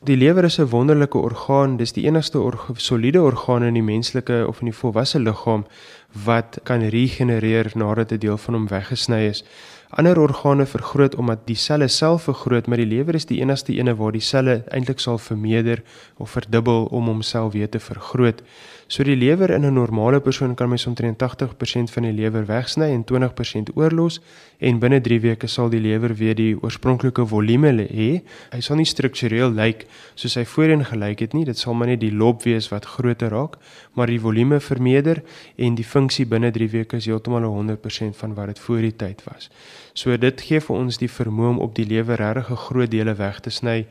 Die 0.06 0.16
lewer 0.16 0.44
is 0.44 0.58
'n 0.58 0.70
wonderlike 0.70 1.18
orgaan. 1.18 1.76
Dis 1.76 1.92
die 1.92 2.06
enigste 2.06 2.38
orga, 2.40 2.72
soliede 2.76 3.22
orgaan 3.22 3.62
in 3.62 3.74
die 3.74 3.82
menslike 3.82 4.46
of 4.48 4.60
in 4.60 4.70
die 4.70 4.74
volwasse 4.74 5.18
liggaam 5.18 5.66
wat 6.12 6.58
kan 6.62 6.88
regenereer 6.88 7.72
nadat 7.74 8.12
'n 8.12 8.18
deel 8.18 8.38
van 8.38 8.54
hom 8.54 8.68
weggesny 8.68 9.26
is. 9.28 9.44
Ander 9.88 10.18
organe 10.20 10.66
vergroot 10.66 11.14
omdat 11.14 11.46
die 11.46 11.56
selle 11.56 11.88
self 11.88 12.22
vergroot, 12.22 12.66
maar 12.66 12.76
die 12.76 12.86
lewer 12.86 13.14
is 13.14 13.24
die 13.24 13.40
enigste 13.40 13.72
ene 13.72 13.94
waar 13.96 14.12
die 14.12 14.20
selle 14.20 14.64
eintlik 14.68 15.00
sal 15.00 15.16
vermeerder 15.18 15.80
of 16.16 16.30
verdubbel 16.30 16.84
om 16.84 17.08
homself 17.08 17.52
weer 17.52 17.68
te 17.68 17.80
vergroot. 17.80 18.42
So 18.88 19.04
die 19.04 19.16
lewer 19.16 19.50
in 19.50 19.64
'n 19.64 19.74
normale 19.74 20.20
persoon 20.20 20.54
kan 20.54 20.68
mens 20.68 20.86
omtrent 20.86 21.18
80% 21.18 21.90
van 21.90 22.02
die 22.02 22.12
lewer 22.12 22.46
wegsny 22.46 22.84
en 22.92 23.04
20% 23.04 23.76
oorlos 23.76 24.20
en 24.58 24.78
binne 24.78 25.00
3 25.00 25.20
weke 25.20 25.46
sal 25.46 25.68
die 25.68 25.80
lewer 25.80 26.14
weer 26.14 26.34
die 26.34 26.56
oorspronklike 26.62 27.26
volume 27.26 27.72
hê. 27.72 28.22
Hy 28.52 28.60
sal 28.60 28.76
nie 28.76 28.84
struktureel 28.84 29.50
lyk 29.50 29.86
soos 30.14 30.34
hy 30.34 30.44
voorheen 30.44 30.84
gelyk 30.84 31.20
het 31.20 31.32
nie. 31.32 31.44
Dit 31.44 31.58
sal 31.58 31.74
maar 31.74 31.88
net 31.88 32.00
die 32.00 32.12
lob 32.12 32.42
wees 32.42 32.68
wat 32.68 32.84
groter 32.84 33.28
raak, 33.30 33.56
maar 33.94 34.06
die 34.06 34.20
volume 34.20 34.60
vermeerder 34.60 35.22
en 35.56 35.74
die 35.74 35.86
funksie 35.98 36.26
binne 36.30 36.50
3 36.54 36.68
weke 36.74 37.00
is 37.00 37.08
heeltemal 37.10 37.46
100% 37.48 38.16
van 38.20 38.34
wat 38.34 38.52
dit 38.52 38.62
voor 38.66 38.84
die 38.86 38.94
tyd 39.02 39.24
was. 39.26 39.50
So 39.98 40.16
dit 40.16 40.46
gee 40.46 40.60
vir 40.62 40.76
ons 40.76 41.00
die 41.02 41.10
vermoë 41.10 41.56
om 41.56 41.64
op 41.66 41.74
die 41.78 41.88
lewer 41.94 42.20
regtig 42.22 42.50
'n 42.50 42.64
groot 42.66 42.90
dele 42.90 43.14
weg 43.14 43.40
te 43.40 43.50
sny 43.50 43.86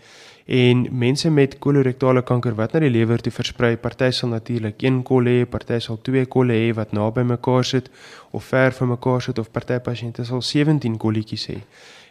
en 0.47 0.87
mense 0.91 1.29
met 1.29 1.59
kolorektale 1.59 2.21
kanker 2.23 2.55
wat 2.55 2.73
na 2.73 2.79
die 2.79 2.89
lewer 2.89 3.19
toe 3.19 3.31
versprei, 3.31 3.75
party 3.75 4.11
sal 4.11 4.29
natuurlik 4.29 4.81
een 4.83 5.03
kol 5.03 5.25
hê, 5.27 5.45
party 5.45 5.79
sal 5.79 5.97
twee 6.01 6.25
kolle 6.25 6.53
hê 6.53 6.73
wat 6.73 6.93
naby 6.93 7.23
mekaar 7.23 7.65
sit 7.65 7.89
of 8.31 8.43
ver 8.43 8.71
van 8.71 8.87
mekaar 8.87 9.21
sit 9.21 9.39
of 9.39 9.51
party 9.51 9.79
pasiënte 9.79 10.23
sal 10.23 10.41
17 10.41 10.97
kolletjies 10.97 11.47
hê. 11.47 11.57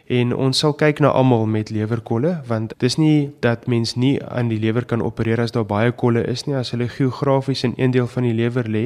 En 0.07 0.31
ons 0.35 0.55
sal 0.55 0.71
kyk 0.79 1.01
na 1.03 1.09
almal 1.11 1.45
met 1.51 1.69
lewerkolle 1.69 2.29
want 2.47 2.73
dis 2.79 2.95
nie 2.95 3.29
dat 3.43 3.65
mens 3.67 3.95
nie 3.99 4.13
aan 4.23 4.47
die 4.47 4.59
lewer 4.59 4.85
kan 4.87 5.03
opereer 5.03 5.41
as 5.43 5.51
daar 5.51 5.67
baie 5.67 5.91
kolle 5.91 6.23
is 6.31 6.45
nie 6.47 6.55
as 6.55 6.71
hulle 6.71 6.87
geografies 6.87 7.65
in 7.67 7.73
een 7.75 7.91
deel 7.91 8.07
van 8.07 8.23
die 8.23 8.31
lewer 8.37 8.69
lê 8.71 8.85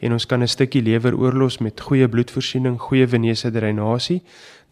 en 0.00 0.16
ons 0.16 0.26
kan 0.26 0.40
'n 0.40 0.48
stukkie 0.48 0.82
lewer 0.82 1.12
oorlos 1.18 1.58
met 1.58 1.80
goeie 1.80 2.08
bloedvoorsiening, 2.08 2.78
goeie 2.80 3.06
venese 3.06 3.50
dreinasie 3.50 4.22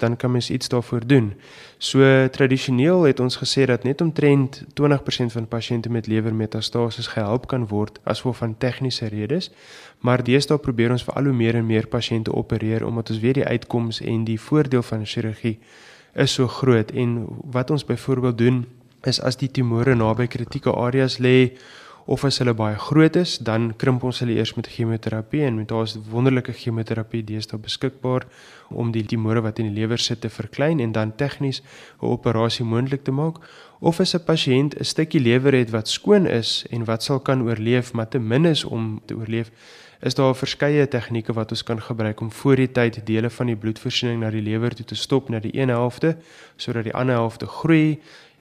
dan 0.00 0.16
kan 0.16 0.30
mens 0.30 0.50
iets 0.50 0.68
daarvoor 0.68 1.06
doen. 1.06 1.34
So 1.78 2.28
tradisioneel 2.28 3.02
het 3.02 3.20
ons 3.20 3.36
gesê 3.36 3.64
dat 3.64 3.82
net 3.82 4.00
omtrent 4.00 4.64
20% 4.74 5.32
van 5.32 5.48
pasiënte 5.48 5.90
met 5.90 6.06
lewermetastase 6.06 7.02
gehelp 7.02 7.46
kan 7.46 7.66
word 7.66 8.00
as 8.02 8.16
gevolg 8.16 8.36
van 8.36 8.58
tegniese 8.58 9.06
redes, 9.06 9.50
maar 9.98 10.24
deesdae 10.24 10.58
probeer 10.58 10.90
ons 10.90 11.04
vir 11.04 11.14
al 11.14 11.24
hoe 11.24 11.32
meer 11.32 11.54
en 11.54 11.66
meer 11.66 11.86
pasiënte 11.86 12.32
opereer 12.32 12.86
omdat 12.86 13.10
ons 13.10 13.20
weet 13.20 13.34
die 13.34 13.44
uitkoms 13.44 14.00
en 14.00 14.24
die 14.24 14.40
voordeel 14.40 14.82
van 14.82 15.06
chirurgie 15.06 15.58
is 16.14 16.32
so 16.32 16.46
groot 16.48 16.90
en 16.90 17.26
wat 17.50 17.70
ons 17.70 17.84
byvoorbeeld 17.84 18.38
doen 18.38 18.66
is 19.02 19.20
as 19.20 19.36
die 19.36 19.50
tumore 19.50 19.94
naby 19.94 20.26
kritieke 20.26 20.72
areas 20.72 21.18
lê 21.18 21.52
of 22.10 22.24
as 22.24 22.40
hulle 22.40 22.54
baie 22.56 22.74
groot 22.80 23.14
is, 23.20 23.36
dan 23.38 23.70
krimp 23.78 24.02
ons 24.08 24.18
hulle 24.22 24.34
eers 24.34 24.54
met 24.56 24.68
chemoterapie 24.72 25.44
en 25.46 25.60
met 25.60 25.68
daar's 25.70 25.94
wonderlike 26.10 26.52
chemoterapie 26.58 27.22
deesdae 27.26 27.60
beskikbaar 27.62 28.26
om 28.70 28.90
die 28.94 29.04
tumore 29.06 29.42
wat 29.44 29.60
in 29.62 29.68
die 29.70 29.76
lewer 29.82 30.00
sit 30.02 30.22
te 30.24 30.30
verklein 30.32 30.80
en 30.82 30.92
dan 30.96 31.12
tegnies 31.14 31.62
'n 31.62 32.06
operasie 32.06 32.64
moontlik 32.64 33.04
te 33.04 33.12
maak. 33.12 33.38
Of 33.80 34.00
as 34.00 34.14
'n 34.14 34.24
pasiënt 34.24 34.74
'n 34.74 34.84
stukkie 34.84 35.20
lewer 35.20 35.54
het 35.54 35.70
wat 35.70 35.88
skoon 35.88 36.26
is 36.26 36.66
en 36.70 36.84
wat 36.84 37.02
sal 37.02 37.20
kan 37.20 37.42
oorleef, 37.42 37.92
maar 37.92 38.08
te 38.08 38.18
min 38.18 38.44
is 38.44 38.64
om 38.64 39.00
te 39.06 39.14
oorleef, 39.14 39.50
is 40.00 40.14
daar 40.14 40.34
verskeie 40.34 40.88
tegnieke 40.88 41.32
wat 41.36 41.50
ons 41.50 41.62
kan 41.62 41.80
gebruik 41.82 42.20
om 42.20 42.32
voor 42.32 42.56
die 42.56 42.70
tyd 42.72 43.00
dele 43.06 43.30
van 43.30 43.50
die 43.52 43.56
bloedvoorsiening 43.56 44.22
na 44.22 44.30
die 44.32 44.42
lewer 44.42 44.74
toe 44.74 44.86
te 44.86 44.96
stop 44.96 45.28
na 45.28 45.40
die 45.40 45.52
een 45.52 45.68
helfte 45.68 46.16
sodat 46.56 46.88
die 46.88 46.94
ander 46.94 47.20
helfte 47.20 47.46
groei. 47.46 48.00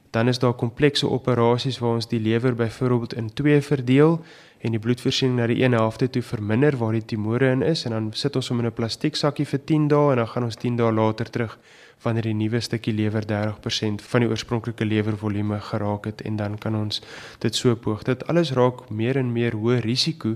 Dan 0.10 0.28
is 0.28 0.40
daar 0.40 0.54
komplekse 0.54 1.10
operasies 1.10 1.80
waar 1.80 2.00
ons 2.00 2.08
die 2.08 2.20
lewer 2.20 2.56
byvoorbeeld 2.56 3.14
in 3.14 3.34
twee 3.34 3.62
verdeel 3.62 4.22
en 4.60 4.72
die 4.72 4.80
bloedvoorsiening 4.80 5.38
na 5.40 5.48
die 5.48 5.60
een 5.64 5.76
helfte 5.76 6.10
toe 6.10 6.24
verminder 6.24 6.78
waar 6.78 6.96
die 6.96 7.06
tumore 7.06 7.52
in 7.52 7.62
is. 7.62 7.86
En 7.86 7.92
dan 7.92 8.10
sit 8.14 8.36
ons 8.36 8.50
hom 8.50 8.60
in 8.60 8.66
'n 8.66 8.74
plastiek 8.74 9.16
sakkie 9.16 9.46
vir 9.46 9.60
10 9.64 9.88
dae 9.88 10.12
en 10.12 10.18
dan 10.18 10.28
gaan 10.28 10.44
ons 10.44 10.56
10 10.56 10.76
dae 10.76 10.92
later 10.92 11.30
terug 11.30 11.60
wanneer 12.04 12.30
die 12.30 12.34
nuwe 12.38 12.60
stukkie 12.64 12.94
lewer 12.94 13.26
30% 13.28 14.04
van 14.12 14.24
die 14.24 14.30
oorspronklike 14.30 14.86
lewervolume 14.86 15.60
geraak 15.70 16.06
het 16.06 16.22
en 16.22 16.36
dan 16.40 16.58
kan 16.58 16.76
ons 16.76 17.02
dit 17.44 17.56
so 17.56 17.76
poog. 17.76 18.04
Dit 18.08 18.28
alles 18.28 18.54
raak 18.56 18.90
meer 18.90 19.18
en 19.20 19.34
meer 19.36 19.58
hoë 19.60 19.82
risiko 19.84 20.36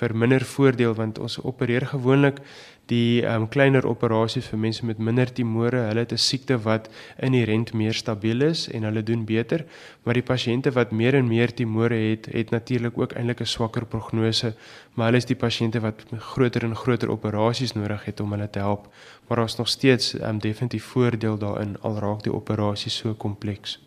vir 0.00 0.14
minder 0.14 0.44
voordeel 0.44 0.94
want 0.98 1.18
ons 1.18 1.38
opereer 1.42 1.86
gewoonlik 1.94 2.42
die 2.86 3.24
um, 3.24 3.46
kleiner 3.48 3.86
operasies 3.88 4.50
vir 4.50 4.60
mense 4.60 4.84
met 4.84 4.98
minder 4.98 5.30
tumore, 5.32 5.86
hulle 5.88 6.04
het 6.04 6.12
'n 6.12 6.20
siekte 6.20 6.58
wat 6.64 6.88
inherënt 7.16 7.72
meer 7.72 7.94
stabiel 7.94 8.42
is 8.42 8.68
en 8.68 8.82
hulle 8.82 9.02
doen 9.02 9.24
beter, 9.24 9.64
maar 10.02 10.14
die 10.14 10.22
pasiënte 10.22 10.70
wat 10.72 10.90
meer 10.92 11.14
en 11.14 11.26
meer 11.28 11.54
tumore 11.54 11.94
het, 11.94 12.26
het 12.26 12.50
natuurlik 12.50 12.98
ook 12.98 13.12
eintlik 13.12 13.40
'n 13.40 13.46
swakker 13.46 13.86
prognose, 13.86 14.54
maar 14.94 15.06
hulle 15.06 15.16
is 15.16 15.24
die 15.24 15.36
pasiënte 15.36 15.80
wat 15.80 16.04
groter 16.18 16.64
en 16.64 16.76
groter 16.76 17.10
operasies 17.10 17.72
nodig 17.72 18.04
het 18.04 18.20
om 18.20 18.30
hulle 18.30 18.50
te 18.50 18.58
help, 18.58 18.92
maar 19.28 19.38
daar's 19.38 19.56
nog 19.56 19.68
steeds 19.68 20.14
um, 20.20 20.38
definitief 20.38 20.84
voordeel 20.84 21.38
daarin 21.38 21.76
al 21.80 21.98
raak 21.98 22.22
die 22.22 22.32
operasie 22.32 22.90
so 22.90 23.14
kompleks. 23.14 23.80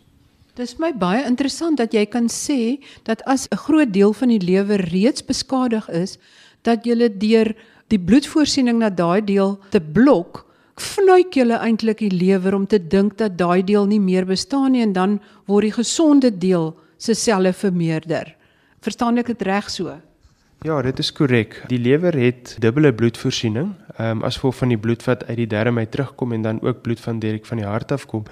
Dis 0.54 0.76
my 0.78 0.92
baie 0.92 1.24
interessant 1.24 1.76
dat 1.76 1.92
jy 1.92 2.06
kan 2.06 2.26
sê 2.26 2.82
dat 3.04 3.22
as 3.24 3.46
'n 3.48 3.56
groot 3.56 3.92
deel 3.92 4.12
van 4.12 4.28
die 4.28 4.40
lewer 4.40 4.80
reeds 4.80 5.24
beskadig 5.24 5.88
is, 5.88 6.18
dat 6.62 6.84
jy 6.84 7.18
deur 7.18 7.54
die 7.88 7.98
bloedvoorsiening 7.98 8.78
na 8.82 8.90
daai 8.90 9.20
deel 9.24 9.56
te 9.72 9.80
blok, 9.80 10.44
vnuik 10.78 11.34
jy 11.36 11.46
eintlik 11.56 11.98
die 12.04 12.12
lewer 12.12 12.54
om 12.54 12.66
te 12.66 12.78
dink 12.78 13.16
dat 13.18 13.38
daai 13.38 13.62
deel 13.66 13.86
nie 13.86 14.00
meer 14.00 14.26
bestaan 14.26 14.72
nie 14.72 14.82
en 14.82 14.92
dan 14.92 15.18
word 15.46 15.66
die 15.66 15.74
gesonde 15.74 16.30
deel 16.30 16.76
se 16.98 17.14
selle 17.14 17.52
vermeerder. 17.52 18.34
Verstaan 18.80 19.18
ek 19.18 19.32
dit 19.32 19.42
reg 19.42 19.70
so? 19.70 19.96
Ja, 20.66 20.82
dit 20.82 20.98
is 20.98 21.12
korrek. 21.14 21.60
Die 21.70 21.78
lewer 21.78 22.16
het 22.18 22.56
dubbele 22.58 22.90
bloedvoorsiening, 22.94 23.68
ehm 23.96 24.16
um, 24.16 24.22
as 24.26 24.34
gevolg 24.40 24.56
van 24.58 24.72
die 24.72 24.78
bloed 24.78 25.04
wat 25.06 25.20
uit 25.28 25.36
die 25.38 25.46
darm 25.46 25.78
uit 25.78 25.90
terugkom 25.90 26.32
en 26.32 26.42
dan 26.42 26.58
ook 26.62 26.80
bloed 26.82 27.00
van 27.00 27.20
direk 27.22 27.46
van 27.46 27.60
die 27.62 27.66
hart 27.66 27.92
af 27.92 28.06
kom. 28.06 28.24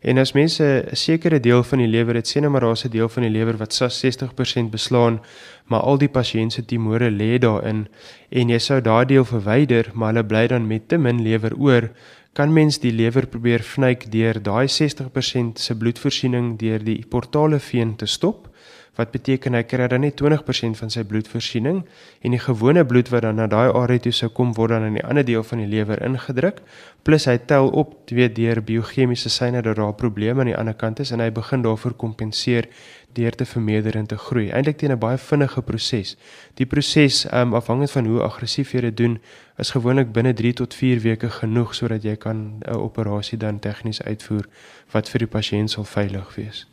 En 0.00 0.18
as 0.18 0.32
mense 0.32 0.64
'n 0.64 0.96
sekere 0.96 1.40
deel 1.40 1.62
van 1.62 1.78
die 1.78 1.86
lewer 1.86 2.14
het, 2.14 2.28
sê 2.28 2.40
nou 2.40 2.50
maar 2.50 2.60
daar's 2.60 2.84
'n 2.84 2.90
deel 2.90 3.08
van 3.08 3.22
die 3.22 3.30
lewer 3.30 3.56
wat 3.56 3.74
60% 3.74 4.70
beslaan, 4.70 5.20
maar 5.64 5.80
al 5.80 5.98
die 5.98 6.08
pasiënte 6.08 6.54
se 6.54 6.64
tumore 6.64 7.10
lê 7.10 7.38
daarin 7.38 7.86
en 8.28 8.48
jy 8.48 8.58
sou 8.58 8.80
daardie 8.80 9.16
deel 9.16 9.24
verwyder, 9.24 9.90
maar 9.92 10.12
hulle 10.12 10.24
bly 10.24 10.46
dan 10.46 10.66
met 10.66 10.88
te 10.88 10.98
min 10.98 11.22
lewer 11.22 11.52
oor, 11.58 11.90
kan 12.32 12.52
mens 12.52 12.78
die 12.78 12.92
lewer 12.92 13.26
probeer 13.26 13.62
vnyk 13.62 14.10
deur 14.12 14.42
daai 14.42 14.68
60% 14.68 15.58
se 15.58 15.76
bloedvoorsiening 15.76 16.58
deur 16.58 16.84
die 16.84 17.04
portale 17.08 17.58
veen 17.58 17.96
te 17.96 18.06
stop 18.06 18.53
wat 18.96 19.10
beteken 19.10 19.54
hy 19.58 19.62
kry 19.66 19.88
dan 19.90 20.04
net 20.06 20.16
20% 20.20 20.78
van 20.78 20.90
sy 20.90 21.02
bloedvoorsiening 21.10 21.82
en 22.22 22.34
die 22.36 22.42
gewone 22.42 22.84
bloed 22.86 23.10
wat 23.10 23.26
dan 23.26 23.40
na 23.40 23.46
daai 23.50 23.72
area 23.74 23.98
toe 23.98 24.12
sou 24.12 24.30
kom 24.30 24.54
word 24.54 24.70
dan 24.76 24.88
in 24.88 24.98
die 24.98 25.04
ander 25.04 25.26
deel 25.26 25.42
van 25.42 25.62
die 25.62 25.70
lewer 25.70 26.02
ingedruk. 26.02 26.60
Plus 27.02 27.26
hy 27.28 27.36
tel 27.50 27.68
op 27.68 27.96
twee 28.08 28.28
deur 28.32 28.62
biochemiese 28.64 29.28
syne 29.28 29.62
dat 29.62 29.76
daar 29.76 29.94
probleme 29.94 30.40
aan 30.40 30.52
die 30.52 30.58
ander 30.58 30.74
kant 30.74 31.00
is 31.00 31.10
en 31.10 31.20
hy 31.20 31.30
begin 31.34 31.62
daarvoor 31.62 31.96
kompenseer 32.00 32.70
deur 33.14 33.34
te 33.34 33.46
vermeerder 33.46 33.96
en 33.96 34.06
te 34.10 34.18
groei. 34.18 34.48
Eintlik 34.50 34.78
teen 34.78 34.92
'n 34.92 34.98
baie 34.98 35.18
vinnige 35.18 35.62
proses 35.62 36.16
die 36.54 36.66
proses 36.66 37.26
um, 37.32 37.54
afhangend 37.54 37.90
van 37.90 38.06
hoe 38.06 38.22
aggressief 38.22 38.72
jy 38.72 38.80
dit 38.80 38.96
doen 38.96 39.18
is 39.58 39.70
gewoonlik 39.70 40.12
binne 40.12 40.34
3 40.34 40.52
tot 40.52 40.74
4 40.74 41.00
weke 41.00 41.30
genoeg 41.30 41.74
sodat 41.74 42.02
jy 42.02 42.16
kan 42.16 42.60
'n 42.66 42.74
operasie 42.74 43.38
dan 43.38 43.58
tegnies 43.58 44.02
uitvoer 44.02 44.46
wat 44.92 45.08
vir 45.08 45.18
die 45.18 45.32
pasiënt 45.38 45.70
sal 45.70 45.84
veilig 45.84 46.34
wees 46.36 46.66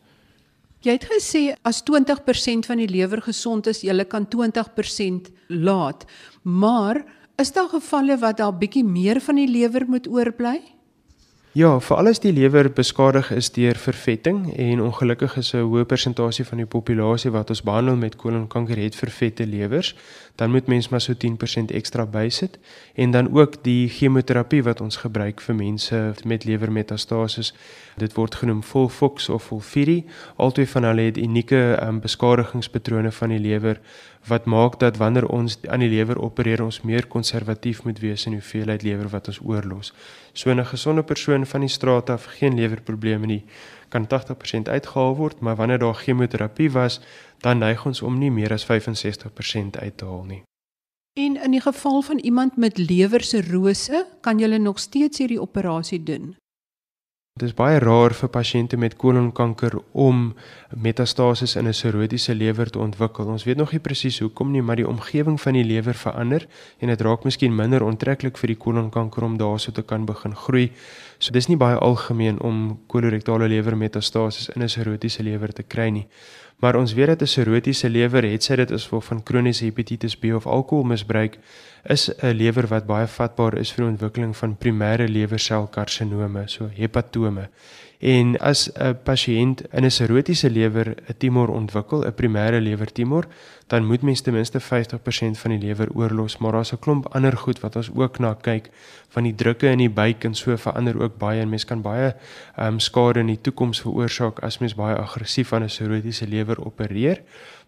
Jy 0.82 0.96
het 0.98 1.04
gesê 1.06 1.42
as 1.62 1.84
20% 1.86 2.66
van 2.66 2.80
die 2.82 2.90
lewer 2.90 3.22
gesond 3.22 3.68
is, 3.70 3.84
jy 3.86 3.94
kan 4.10 4.26
20% 4.26 5.30
laat. 5.54 6.08
Maar 6.42 7.04
is 7.38 7.54
daar 7.54 7.70
gevalle 7.70 8.18
wat 8.18 8.40
daar 8.42 8.56
bietjie 8.58 8.84
meer 8.84 9.22
van 9.22 9.38
die 9.38 9.50
lewer 9.50 9.86
moet 9.86 10.10
oorbly? 10.10 10.58
Ja, 11.53 11.74
veral 11.84 12.08
as 12.08 12.22
die 12.24 12.31
lewer 12.31 12.70
beskadig 12.72 13.27
is 13.36 13.50
deur 13.51 13.75
vervetting 13.75 14.53
en 14.55 14.81
ongelukkig 14.81 15.34
is 15.38 15.51
'n 15.53 15.67
hoë 15.67 15.84
persentasie 15.84 16.46
van 16.46 16.58
die 16.58 16.65
populasie 16.65 17.31
wat 17.31 17.50
ons 17.50 17.62
behandel 17.62 17.96
met 17.96 18.15
kolonkanker 18.15 18.77
het 18.77 18.96
vervette 18.96 19.46
lewers, 19.46 19.96
dan 20.36 20.51
moet 20.51 20.67
mens 20.67 20.89
maar 20.89 21.01
so 21.01 21.13
10% 21.13 21.72
ekstra 21.72 22.05
bysit 22.05 22.58
en 22.96 23.12
dan 23.12 23.34
ook 23.34 23.63
die 23.63 23.89
chemoterapie 23.89 24.63
wat 24.63 24.81
ons 24.81 24.96
gebruik 24.96 25.41
vir 25.41 25.55
mense 25.55 26.13
met 26.24 26.43
lewermetastases. 26.43 27.53
Dit 27.98 28.13
word 28.13 28.36
genoem 28.36 28.63
Volfox 28.63 29.29
of 29.29 29.43
Volfiri. 29.43 30.05
Albei 30.36 30.67
van 30.67 30.84
hulle 30.84 31.01
het 31.01 31.17
unieke 31.17 31.79
um, 31.84 32.00
beskadigingspatrone 32.00 33.12
van 33.12 33.29
die 33.29 33.39
lewer 33.39 33.79
wat 34.27 34.46
maak 34.46 34.79
dat 34.79 34.98
wanneer 34.98 35.27
ons 35.27 35.58
aan 35.67 35.79
die 35.79 35.89
lewer 35.89 36.22
opereer 36.22 36.63
ons 36.63 36.81
meer 36.81 37.08
konservatief 37.08 37.84
moet 37.84 38.00
wees 38.00 38.25
in 38.25 38.31
hoeveelheid 38.31 38.84
lewer 38.84 39.10
wat 39.10 39.27
ons 39.27 39.39
oorlos. 39.43 39.93
So 40.34 40.52
'n 40.52 40.66
gesonde 40.66 41.04
persoon 41.04 41.46
van 41.46 41.60
die 41.60 41.70
straat 41.70 42.10
af 42.10 42.26
geen 42.26 42.56
lewerprobleme 42.56 43.26
nie 43.26 43.46
kan 43.92 44.08
80% 44.08 44.70
uitgehaal 44.70 45.16
word, 45.16 45.40
maar 45.40 45.56
wanneer 45.56 45.80
daar 45.80 45.96
chemoterapie 45.96 46.72
was, 46.72 47.00
dan 47.38 47.58
neig 47.58 47.86
ons 47.86 48.02
om 48.02 48.18
nie 48.18 48.32
meer 48.32 48.54
as 48.56 48.66
65% 48.66 49.80
uit 49.80 49.98
te 49.98 50.06
haal 50.06 50.24
nie. 50.24 50.42
En 51.20 51.36
in 51.44 51.52
die 51.52 51.62
geval 51.62 52.02
van 52.02 52.20
iemand 52.20 52.58
met 52.58 52.78
lewersirose, 52.78 54.06
kan 54.22 54.40
jy 54.40 54.58
nog 54.58 54.80
steeds 54.80 55.18
hierdie 55.18 55.42
operasie 55.42 56.04
doen. 56.04 56.36
Dit 57.42 57.50
is 57.50 57.56
baie 57.58 57.80
rar 57.82 58.14
vir 58.14 58.30
pasiënte 58.30 58.78
met 58.78 58.94
kolonkanker 59.02 59.74
om 59.98 60.36
metastases 60.78 61.56
in 61.58 61.68
'n 61.68 61.74
sirotiese 61.74 62.36
lewer 62.36 62.70
te 62.70 62.80
ontwikkel. 62.80 63.26
Ons 63.26 63.46
weet 63.46 63.58
nog 63.58 63.72
nie 63.72 63.80
presies 63.80 64.20
hoekom 64.20 64.52
nie, 64.52 64.62
maar 64.62 64.76
die 64.76 64.88
omgewing 64.88 65.42
van 65.42 65.54
die 65.54 65.64
lewer 65.64 65.94
verander 65.94 66.48
en 66.80 66.88
dit 66.88 67.02
raak 67.02 67.24
miskien 67.24 67.56
minder 67.56 67.84
onttreklik 67.84 68.38
vir 68.38 68.48
die 68.48 68.58
kolonkanker 68.58 69.24
om 69.24 69.38
daarso 69.38 69.72
te 69.72 69.82
kan 69.82 70.06
begin 70.06 70.36
groei. 70.36 70.72
So 71.18 71.32
dis 71.32 71.48
nie 71.48 71.58
baie 71.58 71.78
algemeen 71.78 72.40
om 72.42 72.80
kolorektale 72.88 73.48
lewermetastases 73.48 74.50
in 74.50 74.62
'n 74.62 74.70
sirotiese 74.70 75.24
lewer 75.24 75.54
te 75.54 75.64
kry 75.64 75.90
nie. 75.90 76.08
Maar 76.62 76.75
ons 76.77 76.94
weet 76.94 77.08
dat 77.08 77.22
'n 77.22 77.25
sirotiese 77.25 77.89
lewer, 77.89 78.24
het 78.24 78.44
sy 78.44 78.56
dit 78.56 78.72
is 78.72 78.89
of 78.89 79.06
van 79.06 79.24
kroniese 79.24 79.65
hepatitis 79.65 80.18
B 80.18 80.25
of 80.34 80.46
alkoholmisbruik, 80.46 81.38
is 81.84 82.12
'n 82.22 82.36
lewer 82.36 82.68
wat 82.68 82.86
baie 82.86 83.08
vatbaar 83.08 83.58
is 83.58 83.72
vir 83.72 83.84
die 83.86 83.91
ontwikkeling 83.91 84.38
van 84.38 84.58
primêre 84.58 85.08
lewerselkarsinome, 85.08 86.44
so 86.46 86.70
hepatome. 86.74 87.50
En 88.00 88.39
as 88.39 88.70
'n 88.74 88.98
pasiënt 89.03 89.62
in 89.72 89.86
'n 89.86 89.91
sirotiese 89.91 90.50
lewer 90.50 90.88
'n 90.89 91.18
tumor 91.18 91.50
ontwikkel, 91.50 92.06
'n 92.06 92.13
primêre 92.13 92.62
lewertumor, 92.62 93.27
dan 93.72 93.86
moet 93.86 94.01
mens 94.01 94.22
ten 94.22 94.34
minste 94.34 94.60
50% 94.60 94.63
van 95.40 95.51
die 95.54 95.60
lewer 95.60 95.88
oorlos, 95.96 96.38
maar 96.38 96.51
daar's 96.51 96.74
'n 96.74 96.80
klomp 96.80 97.08
ander 97.16 97.38
goed 97.38 97.60
wat 97.60 97.75
ons 97.75 97.90
ook 97.96 98.20
na 98.20 98.34
kyk 98.34 98.70
van 99.10 99.24
die 99.24 99.36
drukke 99.36 99.68
in 99.68 99.78
die 99.78 99.90
buik 99.90 100.24
en 100.24 100.36
so 100.36 100.58
verander 100.58 101.01
ook 101.01 101.18
baie 101.18 101.42
en 101.42 101.50
mens 101.50 101.66
kan 101.66 101.82
baie 101.82 102.16
ehm 102.56 102.68
um, 102.68 102.80
skade 102.80 103.20
in 103.20 103.28
die 103.28 103.42
toekoms 103.42 103.82
veroorsaak 103.82 104.40
as 104.40 104.58
mens 104.58 104.75
baie 104.75 104.96
aggressief 104.96 105.54
aan 105.54 105.63
'n 105.63 105.70
sirotiese 105.70 106.28
lewer 106.28 106.66
opereer 106.66 107.22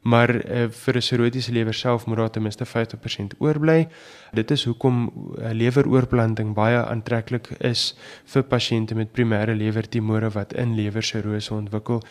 maar 0.04 0.30
uh, 0.36 0.68
vir 0.70 0.96
'n 0.96 1.02
sirotiese 1.02 1.52
lewer 1.52 1.74
self 1.74 2.06
moet 2.06 2.18
daar 2.18 2.30
ten 2.30 2.42
minste 2.42 2.66
50% 2.66 3.38
oorbly. 3.38 3.88
Dit 4.32 4.52
is 4.52 4.64
hoekom 4.64 5.12
uh, 5.38 5.52
leweroorplanting 5.52 6.54
baie 6.54 6.86
aantreklik 6.86 7.48
is 7.60 7.96
vir 8.26 8.44
pasiënte 8.44 8.96
met 8.96 9.12
primêre 9.12 9.56
lewertumore 9.56 10.30
wat 10.30 10.54
in 10.54 10.76
lewersirose 10.76 11.54
ontwikkel. 11.54 12.02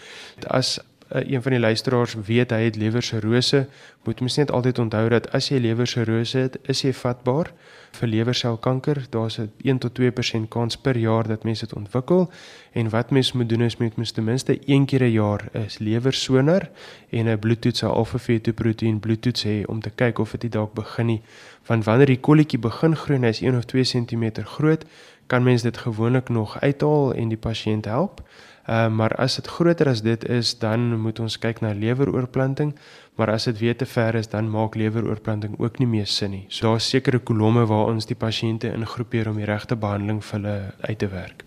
As 0.46 0.80
uh, 1.14 1.30
een 1.30 1.42
van 1.42 1.52
die 1.52 1.60
luisteraars 1.60 2.14
weet 2.14 2.50
hy 2.50 2.62
het 2.64 2.76
lewersirose, 2.76 3.66
moet 4.04 4.20
mens 4.20 4.36
net 4.36 4.50
altyd 4.50 4.78
onthou 4.78 5.08
dat 5.08 5.30
as 5.32 5.48
jy 5.48 5.58
lewersirose 5.58 6.38
het, 6.38 6.58
is 6.62 6.82
jy 6.82 6.92
vatbaar 6.92 7.52
vir 7.92 8.08
lewerselkanker. 8.08 9.06
Daar's 9.10 9.38
'n 9.38 9.50
1 9.62 9.78
tot 9.78 9.94
2% 9.94 10.48
kans 10.48 10.76
per 10.76 10.96
jaar 10.96 11.28
dat 11.28 11.44
mense 11.44 11.66
dit 11.66 11.74
ontwikkel 11.74 12.30
en 12.72 12.88
wat 12.88 13.10
mens 13.10 13.32
moet 13.32 13.48
doen 13.48 13.62
is 13.62 13.76
met 13.76 14.14
ten 14.14 14.24
minste 14.24 14.58
een 14.66 14.84
keer 14.84 15.02
'n 15.02 15.12
jaar 15.12 15.48
is 15.52 15.78
lewersonar 15.78 16.70
en 17.10 17.28
'n 17.28 17.38
bloedtoets, 17.38 17.82
'n 17.82 17.86
alfa-fetoproteïen 17.86 19.00
bloedtoets 19.00 19.44
hê 19.44 19.64
om 19.66 19.80
te 19.80 19.90
kyk 19.90 20.18
of 20.18 20.34
dit 20.38 20.52
dalk 20.52 20.74
begin 20.74 21.06
nie. 21.06 21.22
Want 21.66 21.84
wanneer 21.84 22.06
die 22.06 22.20
kolletjie 22.20 22.58
begin 22.58 22.96
groei 22.96 23.18
en 23.18 23.22
hy 23.22 23.28
is 23.28 23.40
1 23.40 23.56
of 23.56 23.64
2 23.64 23.82
cm 23.82 24.42
groot, 24.44 24.84
kan 25.26 25.42
mens 25.42 25.62
dit 25.62 25.76
gewoonlik 25.76 26.28
nog 26.28 26.60
uithaal 26.60 27.14
en 27.14 27.28
die 27.28 27.36
pasiënt 27.36 27.84
help. 27.84 28.22
Uh, 28.68 28.88
maar 28.88 29.10
as 29.18 29.36
dit 29.40 29.46
groter 29.46 29.88
as 29.88 30.02
dit 30.02 30.24
is, 30.30 30.58
dan 30.58 31.00
moet 31.00 31.18
ons 31.18 31.38
kyk 31.38 31.60
na 31.60 31.72
leweroorplanting 31.74 32.76
maar 33.14 33.30
as 33.30 33.44
dit 33.44 33.58
weer 33.58 33.76
te 33.76 33.86
ver 33.86 34.14
is 34.14 34.28
dan 34.28 34.50
maak 34.50 34.74
leweroorplanting 34.74 35.58
ook 35.58 35.78
nie 35.78 35.88
meer 35.88 36.06
sin 36.06 36.30
nie. 36.30 36.44
So 36.48 36.66
daar's 36.66 36.88
sekere 36.88 37.18
kolomme 37.18 37.66
waar 37.68 37.92
ons 37.92 38.08
die 38.08 38.16
pasiënte 38.16 38.72
ingroepeer 38.72 39.28
om 39.28 39.40
die 39.40 39.48
regte 39.48 39.76
behandeling 39.76 40.22
vir 40.24 40.38
hulle 40.38 40.56
uit 40.80 40.98
te 40.98 41.08
werk. 41.12 41.44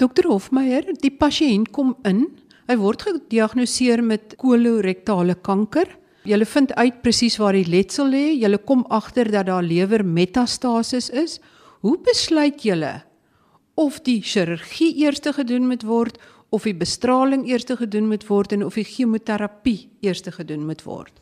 Dokter 0.00 0.28
Hofmeyer, 0.30 0.86
die 1.02 1.12
pasiënt 1.12 1.72
kom 1.76 1.96
in. 2.08 2.24
Hy 2.70 2.78
word 2.80 3.04
gediagnoseer 3.04 4.00
met 4.04 4.38
kolorektale 4.40 5.36
kanker. 5.36 5.90
Julle 6.24 6.46
vind 6.48 6.72
uit 6.76 7.02
presies 7.04 7.36
waar 7.40 7.56
die 7.56 7.68
letsel 7.68 8.08
lê. 8.08 8.24
Julle 8.40 8.60
kom 8.64 8.86
agter 8.88 9.28
dat 9.32 9.50
daar 9.50 9.64
lewermetastases 9.64 11.10
is. 11.10 11.38
Hoe 11.84 11.98
besluit 12.04 12.64
julle 12.64 13.00
of 13.80 14.02
die 14.04 14.20
chirurgie 14.20 14.92
eers 15.04 15.24
gedoen 15.24 15.66
moet 15.70 15.86
word 15.88 16.20
of 16.50 16.66
die 16.68 16.76
bestraling 16.76 17.46
eers 17.48 17.64
gedoen 17.64 18.10
moet 18.10 18.26
word 18.28 18.52
en 18.52 18.64
of 18.66 18.76
die 18.76 18.84
chemoterapie 18.84 19.88
eers 20.04 20.22
gedoen 20.36 20.66
moet 20.68 20.84
word? 20.84 21.20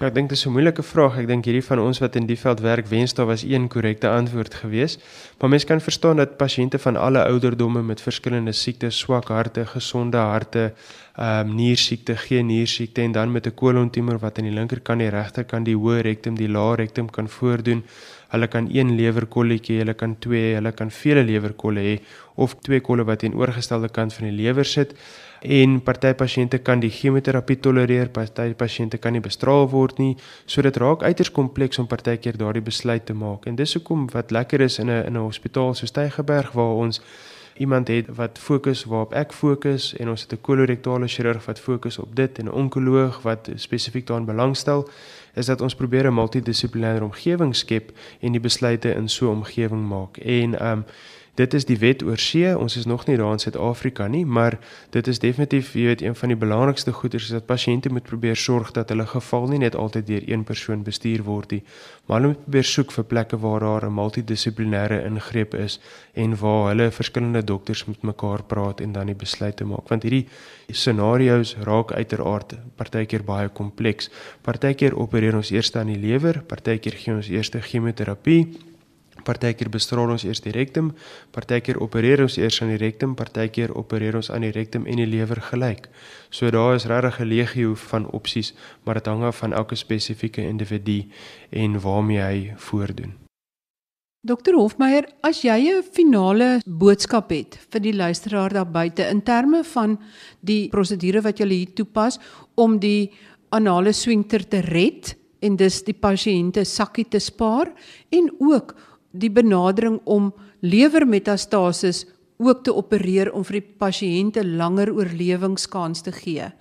Ja, 0.00 0.08
ek 0.08 0.14
dink 0.16 0.30
dit 0.32 0.38
is 0.38 0.46
'n 0.46 0.54
moeilike 0.56 0.82
vraag. 0.82 1.18
Ek 1.20 1.26
dink 1.28 1.44
hierdie 1.44 1.62
van 1.62 1.78
ons 1.78 1.98
wat 2.00 2.16
in 2.16 2.26
die 2.26 2.38
veld 2.38 2.60
werk, 2.60 2.86
wens 2.86 3.14
daar 3.14 3.26
was 3.26 3.42
een 3.42 3.68
korrekte 3.68 4.08
antwoord 4.08 4.54
gewees. 4.54 4.98
Maar 5.38 5.48
mens 5.48 5.64
kan 5.64 5.80
verstaan 5.80 6.16
dat 6.16 6.36
pasiënte 6.36 6.78
van 6.78 6.96
alle 6.96 7.24
ouderdomme 7.24 7.82
met 7.82 8.00
verskillende 8.00 8.52
siektes, 8.52 8.98
swak 8.98 9.28
harte, 9.28 9.66
gesonde 9.66 10.16
harte, 10.16 10.72
ehm 11.14 11.48
um, 11.48 11.54
niersiekte, 11.54 12.16
geen 12.16 12.46
niersiekte 12.46 13.02
en 13.02 13.12
dan 13.12 13.32
met 13.32 13.46
'n 13.46 13.54
kolontumor 13.54 14.18
wat 14.18 14.38
aan 14.38 14.44
die 14.44 14.54
linkerkant 14.54 15.00
en 15.00 15.10
die 15.10 15.16
regterkant 15.18 15.64
die 15.64 15.76
hoë 15.76 16.00
rektum, 16.00 16.34
die 16.34 16.48
lae 16.48 16.74
rektum 16.76 17.10
kan 17.10 17.28
voordoen. 17.28 17.84
Hulle 18.32 18.48
kan 18.48 18.68
een 18.72 18.94
lewerkolletjie, 18.96 19.78
hulle 19.82 19.94
kan 19.94 20.16
twee, 20.24 20.54
hulle 20.56 20.72
kan 20.72 20.90
vele 20.90 21.24
lewerkolle 21.28 21.84
hê 21.84 21.96
of 22.40 22.54
twee 22.64 22.80
kolle 22.80 23.04
wat 23.04 23.22
in 23.28 23.34
oorgestelde 23.36 23.90
kant 23.92 24.14
van 24.16 24.28
die 24.30 24.36
lewer 24.36 24.64
sit. 24.64 24.94
En 25.42 25.80
party 25.84 26.12
pasiënte 26.14 26.62
kan 26.62 26.80
die 26.80 26.90
chemoterapie 26.90 27.58
tolereer, 27.60 28.08
party 28.14 28.52
pasiënte 28.54 29.00
kan 29.02 29.12
nie 29.12 29.20
bestraal 29.24 29.68
word 29.68 29.98
nie. 29.98 30.14
So 30.46 30.62
dit 30.62 30.76
raak 30.80 31.02
uiters 31.02 31.32
kompleks 31.34 31.78
om 31.82 31.90
partykeer 31.90 32.38
daardie 32.38 32.62
besluit 32.62 33.04
te 33.06 33.14
maak. 33.14 33.46
En 33.46 33.58
dis 33.58 33.74
hoekom 33.76 34.06
wat 34.14 34.30
lekker 34.30 34.60
is 34.60 34.78
in 34.78 34.88
'n 34.90 35.06
in 35.06 35.16
'n 35.16 35.26
hospitaal 35.28 35.74
soos 35.74 35.90
Tygerberg 35.90 36.52
waar 36.52 36.74
ons 36.86 37.00
iemand 37.56 37.88
het 37.88 38.06
wat 38.14 38.38
fokus 38.38 38.84
waarop 38.84 39.12
ek 39.12 39.32
fokus 39.32 39.96
en 39.96 40.08
ons 40.08 40.22
het 40.22 40.32
'n 40.32 40.40
kolorektale 40.40 41.08
chirurg 41.08 41.44
wat 41.44 41.60
fokus 41.60 41.98
op 41.98 42.16
dit 42.16 42.38
en 42.38 42.44
'n 42.44 42.50
onkoloog 42.52 43.22
wat 43.22 43.50
spesifiek 43.54 44.06
daarin 44.06 44.26
belangstel 44.26 44.88
is 45.34 45.46
dat 45.46 45.60
ons 45.60 45.74
probeer 45.74 46.06
'n 46.06 46.14
multidissiplinêre 46.14 47.02
omgewing 47.02 47.56
skep 47.56 47.92
en 48.20 48.32
die 48.32 48.40
besluite 48.40 48.94
in 48.94 49.08
so 49.08 49.26
'n 49.26 49.36
omgewing 49.36 49.88
maak. 49.88 50.16
En 50.16 50.58
ehm 50.58 50.78
um, 50.78 50.84
dit 51.34 51.54
is 51.54 51.64
die 51.64 51.78
wet 51.80 52.02
oor 52.04 52.20
see. 52.20 52.50
Ons 52.58 52.76
is 52.76 52.84
nog 52.84 53.06
nie 53.08 53.16
daar 53.16 53.32
in 53.32 53.40
Suid-Afrika 53.40 54.06
nie, 54.06 54.24
maar 54.26 54.58
dit 54.92 55.06
is 55.08 55.18
definitief, 55.22 55.72
jy 55.72 55.86
weet, 55.88 56.02
een 56.04 56.16
van 56.18 56.32
die 56.32 56.36
belangrikste 56.36 56.92
goeders 56.92 57.30
is 57.30 57.36
dat 57.36 57.46
pasiënte 57.48 57.88
moet 57.92 58.04
probeer 58.08 58.36
sorg 58.36 58.72
dat 58.76 58.92
hulle 58.92 59.06
geval 59.08 59.48
nie 59.48 59.62
net 59.62 59.76
altyd 59.78 60.06
deur 60.06 60.26
een 60.28 60.44
persoon 60.44 60.82
bestuur 60.84 61.24
word 61.24 61.54
nie, 61.56 61.62
maar 62.06 62.20
hulle 62.20 62.34
moet 62.34 62.42
probeer 62.44 62.68
soek 62.68 62.92
vir 62.92 63.06
plekke 63.08 63.38
waar 63.40 63.64
daar 63.64 63.86
'n 63.88 63.94
multidissiplinêre 63.94 65.04
ingreep 65.08 65.54
is 65.54 65.80
en 66.14 66.36
waar 66.36 66.68
hulle 66.68 66.90
verskillende 66.90 67.44
dokters 67.44 67.84
met 67.84 68.02
mekaar 68.02 68.42
praat 68.42 68.80
en 68.80 68.92
dan 68.92 69.06
die 69.06 69.14
besluite 69.14 69.64
maak. 69.64 69.88
Want 69.88 70.02
hierdie 70.02 70.28
scenario's 70.68 71.56
raak 71.62 71.92
uiteraard 71.92 72.54
partykeer 72.76 73.24
baie 73.24 73.48
kompleks. 73.48 74.10
Partykeer 74.42 74.96
opereer 74.96 75.36
ons 75.36 75.50
eers 75.50 75.76
aan 75.76 75.86
die 75.86 75.98
lewer, 75.98 76.42
partykeer 76.46 76.92
gee 76.92 77.14
ons 77.14 77.28
eers 77.28 77.50
chemoterapie 77.52 78.71
Partykeer 79.24 79.70
bestraal 79.70 80.10
ons 80.10 80.24
eers 80.24 80.40
die 80.40 80.52
rektum, 80.52 80.92
partykeer 81.30 81.78
opereer 81.80 82.22
ons 82.22 82.36
eers 82.36 82.62
aan 82.62 82.72
die 82.74 82.80
rektum, 82.82 83.14
partykeer 83.14 83.74
opereer 83.78 84.16
ons 84.16 84.30
aan 84.30 84.46
die 84.46 84.52
rektum 84.52 84.86
en 84.86 84.96
die 84.96 85.06
lewer 85.06 85.40
gelyk. 85.52 85.88
So 86.30 86.50
daar 86.50 86.74
is 86.74 86.86
regtig 86.86 87.20
'n 87.20 87.28
legio 87.28 87.74
van 87.74 88.06
opsies, 88.10 88.54
maar 88.84 88.94
dit 88.94 89.06
hang 89.06 89.22
af 89.22 89.36
van 89.36 89.52
elke 89.52 89.76
spesifieke 89.76 90.42
individu 90.42 91.04
en 91.50 91.80
waarmee 91.80 92.20
hy 92.20 92.52
voordoen. 92.56 93.22
Dokter 94.24 94.54
Hofmeyer, 94.54 95.08
as 95.20 95.42
jy 95.42 95.58
'n 95.66 95.82
finale 95.82 96.60
boodskap 96.64 97.30
het 97.30 97.58
vir 97.70 97.80
die 97.80 97.92
luisteraar 97.92 98.52
daar 98.52 98.70
buite 98.70 99.02
in 99.10 99.22
terme 99.22 99.64
van 99.64 99.98
die 100.40 100.68
prosedure 100.68 101.20
wat 101.22 101.38
jy 101.38 101.48
hier 101.48 101.72
toepas 101.74 102.20
om 102.54 102.78
die 102.78 103.10
anale 103.50 103.92
swingter 103.92 104.48
te 104.48 104.60
red 104.60 105.16
en 105.40 105.56
dus 105.56 105.82
die 105.82 105.94
pasiënte 105.98 106.64
sakkie 106.64 107.08
te 107.08 107.18
spaar 107.18 107.72
en 108.10 108.30
ook 108.38 108.74
die 109.12 109.30
benadering 109.30 110.00
om 110.04 110.32
lewermetastases 110.60 112.06
ook 112.42 112.64
te 112.64 112.74
opereer 112.74 113.32
om 113.32 113.44
vir 113.44 113.60
die 113.60 113.68
pasiënte 113.78 114.44
langer 114.44 114.92
oorlewingskans 114.92 116.02
te 116.02 116.12
gee. 116.12 116.52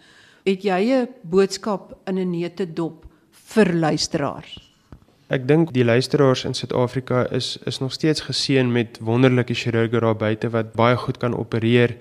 Het 0.46 0.64
jy 0.64 0.82
'n 0.92 1.08
boodskap 1.24 1.98
in 2.08 2.18
'n 2.18 2.32
neute 2.32 2.74
dop 2.74 3.06
vir 3.32 3.74
luisteraars? 3.74 4.72
Ek 5.32 5.48
dink 5.48 5.70
die 5.74 5.86
luisteraars 5.86 6.46
in 6.46 6.54
Suid-Afrika 6.54 7.28
is 7.32 7.58
is 7.66 7.80
nog 7.80 7.94
steeds 7.94 8.22
geseën 8.22 8.72
met 8.72 9.00
wonderlike 9.00 9.54
chirurge 9.54 10.00
daar 10.00 10.16
buite 10.16 10.50
wat 10.50 10.74
baie 10.74 10.96
goed 10.96 11.18
kan 11.18 11.38
opereer. 11.38 11.96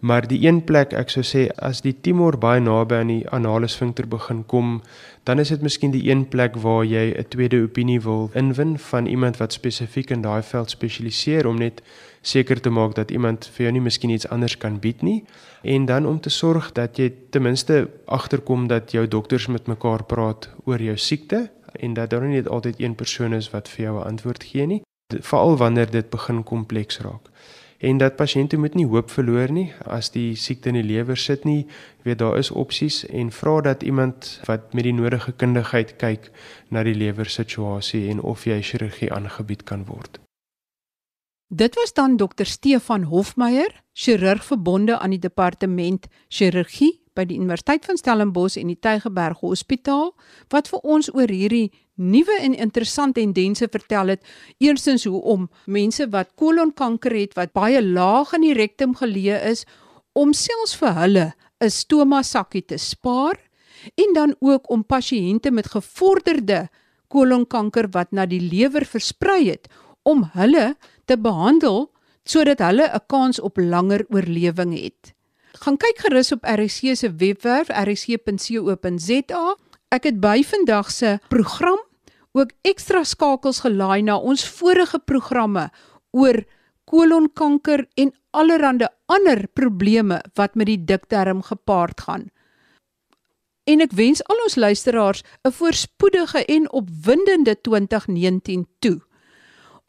Maar 0.00 0.24
die 0.26 0.46
een 0.46 0.62
plek 0.64 0.94
ek 0.96 1.10
sou 1.12 1.22
sê 1.22 1.48
as 1.60 1.82
die 1.84 1.92
tumor 2.00 2.38
baie 2.40 2.60
naby 2.60 2.94
aan 2.94 3.12
die 3.12 3.28
anale 3.28 3.68
sfinkter 3.68 4.08
begin 4.08 4.44
kom, 4.48 4.80
dan 5.22 5.38
is 5.38 5.48
dit 5.48 5.62
miskien 5.62 5.90
die 5.90 6.10
een 6.10 6.28
plek 6.28 6.56
waar 6.56 6.84
jy 6.84 7.14
'n 7.18 7.28
tweede 7.28 7.62
opinie 7.62 8.00
wil 8.00 8.30
inwin 8.34 8.78
van 8.78 9.06
iemand 9.06 9.36
wat 9.36 9.52
spesifiek 9.52 10.10
in 10.10 10.20
daai 10.20 10.42
veld 10.42 10.70
spesialiseer 10.70 11.46
om 11.46 11.58
net 11.58 11.82
seker 12.20 12.60
te 12.60 12.70
maak 12.70 12.94
dat 12.94 13.10
iemand 13.10 13.50
vir 13.52 13.62
jou 13.62 13.72
nie 13.72 13.80
miskien 13.80 14.10
iets 14.10 14.28
anders 14.28 14.58
kan 14.58 14.78
bied 14.78 15.02
nie. 15.02 15.24
En 15.62 15.84
dan 15.84 16.06
om 16.06 16.20
te 16.20 16.30
sorg 16.30 16.72
dat 16.72 16.96
jy 16.96 17.12
ten 17.30 17.42
minste 17.42 17.88
agterkom 18.04 18.66
dat 18.66 18.90
jou 18.90 19.08
dokters 19.08 19.46
met 19.46 19.66
mekaar 19.66 20.04
praat 20.04 20.50
oor 20.64 20.82
jou 20.82 20.96
siekte 20.96 21.50
en 21.72 21.94
dat 21.94 22.10
daar 22.10 22.26
nie 22.26 22.34
net 22.36 22.48
altyd 22.48 22.80
een 22.80 22.94
persoon 22.94 23.32
is 23.34 23.50
wat 23.50 23.68
vir 23.68 23.84
jou 23.84 24.00
'n 24.00 24.06
antwoord 24.06 24.44
gee 24.44 24.66
nie 24.66 24.82
veral 25.18 25.56
wanneer 25.56 25.90
dit 25.90 26.10
begin 26.10 26.42
kompleks 26.42 26.98
raak 26.98 27.30
en 27.80 27.98
dat 27.98 28.16
pasiënte 28.16 28.58
moet 28.60 28.74
nie 28.76 28.86
hoop 28.86 29.10
verloor 29.10 29.52
nie. 29.52 29.70
As 29.88 30.12
die 30.12 30.36
siekte 30.36 30.68
in 30.68 30.76
die 30.80 30.84
lewer 30.84 31.16
sit 31.16 31.44
nie 31.48 31.66
weet 32.04 32.20
daar 32.20 32.36
is 32.38 32.50
opsies 32.50 33.02
en 33.08 33.32
vra 33.32 33.60
dat 33.64 33.82
iemand 33.82 34.40
wat 34.48 34.74
met 34.76 34.84
die 34.84 34.92
nodige 34.96 35.32
kundigheid 35.32 35.96
kyk 35.96 36.30
na 36.68 36.84
die 36.84 36.94
lewer 36.94 37.28
situasie 37.28 38.08
en 38.12 38.20
of 38.20 38.44
jy 38.44 38.60
chirurgie 38.62 39.12
aangebied 39.12 39.64
kan 39.64 39.86
word. 39.88 40.20
Dit 41.50 41.74
was 41.74 41.92
dan 41.92 42.16
dokter 42.16 42.46
Stefan 42.46 43.02
Hofmeyer, 43.02 43.72
chirurg 43.92 44.44
verbonde 44.44 44.98
aan 44.98 45.10
die 45.10 45.18
departement 45.18 46.06
chirurgie 46.28 47.00
by 47.20 47.26
die 47.28 47.38
Universiteit 47.40 47.84
van 47.84 47.98
Stellenbosch 48.00 48.56
en 48.60 48.70
die 48.72 48.78
Tygerberg 48.80 49.42
Hospitaal 49.44 50.14
wat 50.52 50.70
vir 50.72 50.80
ons 50.96 51.10
oor 51.12 51.28
hierdie 51.28 51.68
nuwe 52.00 52.38
en 52.40 52.56
interessante 52.56 53.20
tendense 53.20 53.68
vertel 53.68 54.14
het. 54.14 54.24
Eerstens 54.58 55.04
hoe 55.04 55.20
om 55.20 55.48
mense 55.66 56.06
wat 56.14 56.32
kolonkanker 56.40 57.12
het 57.18 57.36
wat 57.36 57.52
baie 57.52 57.82
laag 57.84 58.32
in 58.38 58.46
die 58.48 58.56
rektum 58.56 58.96
geleë 58.96 59.42
is 59.52 59.66
om 60.16 60.32
selfs 60.32 60.76
vir 60.80 60.96
hulle 60.96 61.26
'n 61.60 61.70
stoma 61.70 62.22
sakkie 62.22 62.64
te 62.64 62.78
spaar 62.78 63.36
en 63.94 64.14
dan 64.14 64.34
ook 64.40 64.70
om 64.70 64.84
pasiënte 64.84 65.50
met 65.50 65.66
gevorderde 65.66 66.68
kolonkanker 67.08 67.88
wat 67.92 68.12
na 68.12 68.26
die 68.26 68.40
lewer 68.40 68.84
versprei 68.84 69.50
het 69.50 69.68
om 70.02 70.30
hulle 70.32 70.76
te 71.04 71.16
behandel 71.16 71.90
sodat 72.24 72.58
hulle 72.58 72.86
'n 72.88 73.06
kans 73.06 73.40
op 73.40 73.56
langer 73.58 74.06
oorlewing 74.08 74.72
het. 74.78 75.19
Gaan 75.60 75.76
kyk 75.76 75.98
gerus 76.06 76.32
op 76.32 76.46
RC 76.48 76.94
se 76.96 77.10
webwerf 77.20 77.68
rc.co.za. 77.68 79.42
Ek 79.92 80.06
het 80.08 80.20
by 80.22 80.40
vandag 80.46 80.88
se 80.90 81.18
program 81.28 81.80
ook 82.32 82.54
ekstra 82.64 83.02
skakels 83.04 83.60
gelaai 83.66 84.00
na 84.06 84.16
ons 84.16 84.46
vorige 84.48 85.02
programme 85.04 85.66
oor 86.16 86.38
kolonkanker 86.88 87.84
en 88.00 88.14
allerlei 88.30 88.88
ander 89.10 89.44
probleme 89.52 90.22
wat 90.38 90.56
met 90.56 90.70
die 90.70 90.80
dikterm 90.84 91.42
gepaard 91.42 92.00
gaan. 92.00 92.30
En 93.68 93.84
ek 93.84 93.92
wens 93.92 94.24
al 94.32 94.40
ons 94.46 94.56
luisteraars 94.56 95.22
'n 95.44 95.52
voorspoedige 95.52 96.44
en 96.44 96.72
opwindende 96.72 97.60
2019 97.60 98.66
toe 98.78 99.00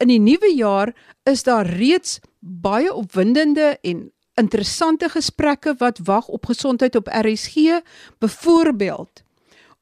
in 0.02 0.10
die 0.10 0.20
nuwe 0.20 0.50
jaar 0.56 0.92
is 1.28 1.44
daar 1.46 1.66
reeds 1.66 2.18
baie 2.40 2.90
opwindende 2.92 3.76
en 3.86 4.10
interessante 4.34 5.08
gesprekke 5.08 5.74
wat 5.78 5.98
wag 6.04 6.28
op 6.28 6.46
gesondheid 6.46 6.96
op 6.96 7.08
RSG. 7.08 7.82
Byvoorbeeld, 8.18 9.22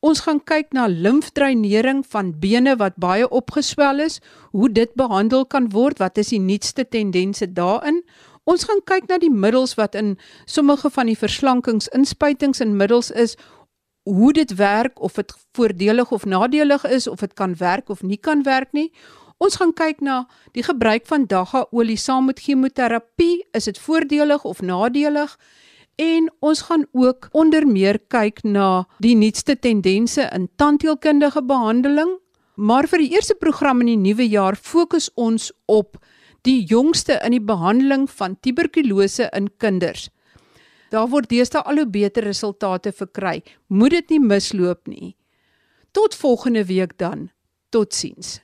ons 0.00 0.20
gaan 0.20 0.40
kyk 0.44 0.72
na 0.72 0.86
limfdreinering 0.86 2.04
van 2.08 2.32
bene 2.38 2.76
wat 2.76 2.96
baie 2.96 3.28
opgeswel 3.28 4.00
is, 4.00 4.20
hoe 4.50 4.72
dit 4.72 4.94
behandel 4.94 5.46
kan 5.46 5.70
word, 5.70 5.98
wat 5.98 6.18
is 6.18 6.32
die 6.32 6.40
nuutste 6.40 6.88
tendense 6.88 7.52
daarin? 7.52 8.02
Ons 8.44 8.64
gaan 8.64 8.80
kyk 8.84 9.06
na 9.08 9.18
die 9.20 9.30
middels 9.30 9.76
wat 9.78 9.94
in 9.94 10.16
sommige 10.44 10.90
van 10.90 11.06
die 11.06 11.18
verslankingsinspuitings 11.18 12.60
en 12.64 12.76
middels 12.76 13.10
is, 13.10 13.36
hoe 14.08 14.32
dit 14.32 14.54
werk 14.54 15.00
of 15.00 15.12
dit 15.12 15.34
voordelig 15.52 16.10
of 16.10 16.24
nadelig 16.24 16.84
is 16.88 17.06
of 17.06 17.20
dit 17.20 17.34
kan 17.34 17.54
werk 17.56 17.88
of 17.88 18.02
nie 18.02 18.16
kan 18.16 18.42
werk 18.42 18.72
nie. 18.72 18.88
Ons 19.40 19.56
gaan 19.56 19.72
kyk 19.72 20.02
na 20.04 20.26
die 20.52 20.62
gebruik 20.66 21.06
van 21.08 21.24
dagga 21.24 21.64
olie 21.72 21.96
saam 21.96 22.26
met 22.28 22.42
chemoterapie, 22.44 23.40
is 23.56 23.70
dit 23.70 23.78
voordelig 23.80 24.44
of 24.44 24.60
nadelig? 24.60 25.32
En 25.96 26.28
ons 26.44 26.60
gaan 26.68 26.84
ook 26.92 27.28
onder 27.32 27.64
meer 27.66 27.98
kyk 28.12 28.42
na 28.44 28.84
die 29.00 29.14
nuutste 29.16 29.56
tendense 29.56 30.26
in 30.36 30.48
tandheelkundige 30.60 31.42
behandeling. 31.44 32.18
Maar 32.60 32.88
vir 32.88 33.00
die 33.00 33.14
eerste 33.16 33.36
program 33.40 33.80
in 33.80 33.94
die 33.94 34.02
nuwe 34.12 34.26
jaar 34.28 34.56
fokus 34.56 35.08
ons 35.16 35.48
op 35.64 35.96
die 36.44 36.60
jongste 36.68 37.16
in 37.24 37.32
die 37.36 37.44
behandeling 37.44 38.04
van 38.12 38.36
tuberkulose 38.44 39.30
in 39.36 39.48
kinders. 39.56 40.10
Daar 40.92 41.08
word 41.08 41.30
deesdae 41.32 41.64
al 41.64 41.80
hoe 41.80 41.88
beter 41.88 42.28
resultate 42.28 42.92
verkry. 42.92 43.40
Moet 43.68 43.96
dit 44.00 44.16
nie 44.16 44.20
misloop 44.20 44.84
nie. 44.88 45.16
Tot 45.96 46.14
volgende 46.14 46.66
week 46.68 46.98
dan. 46.98 47.30
Totsiens. 47.70 48.40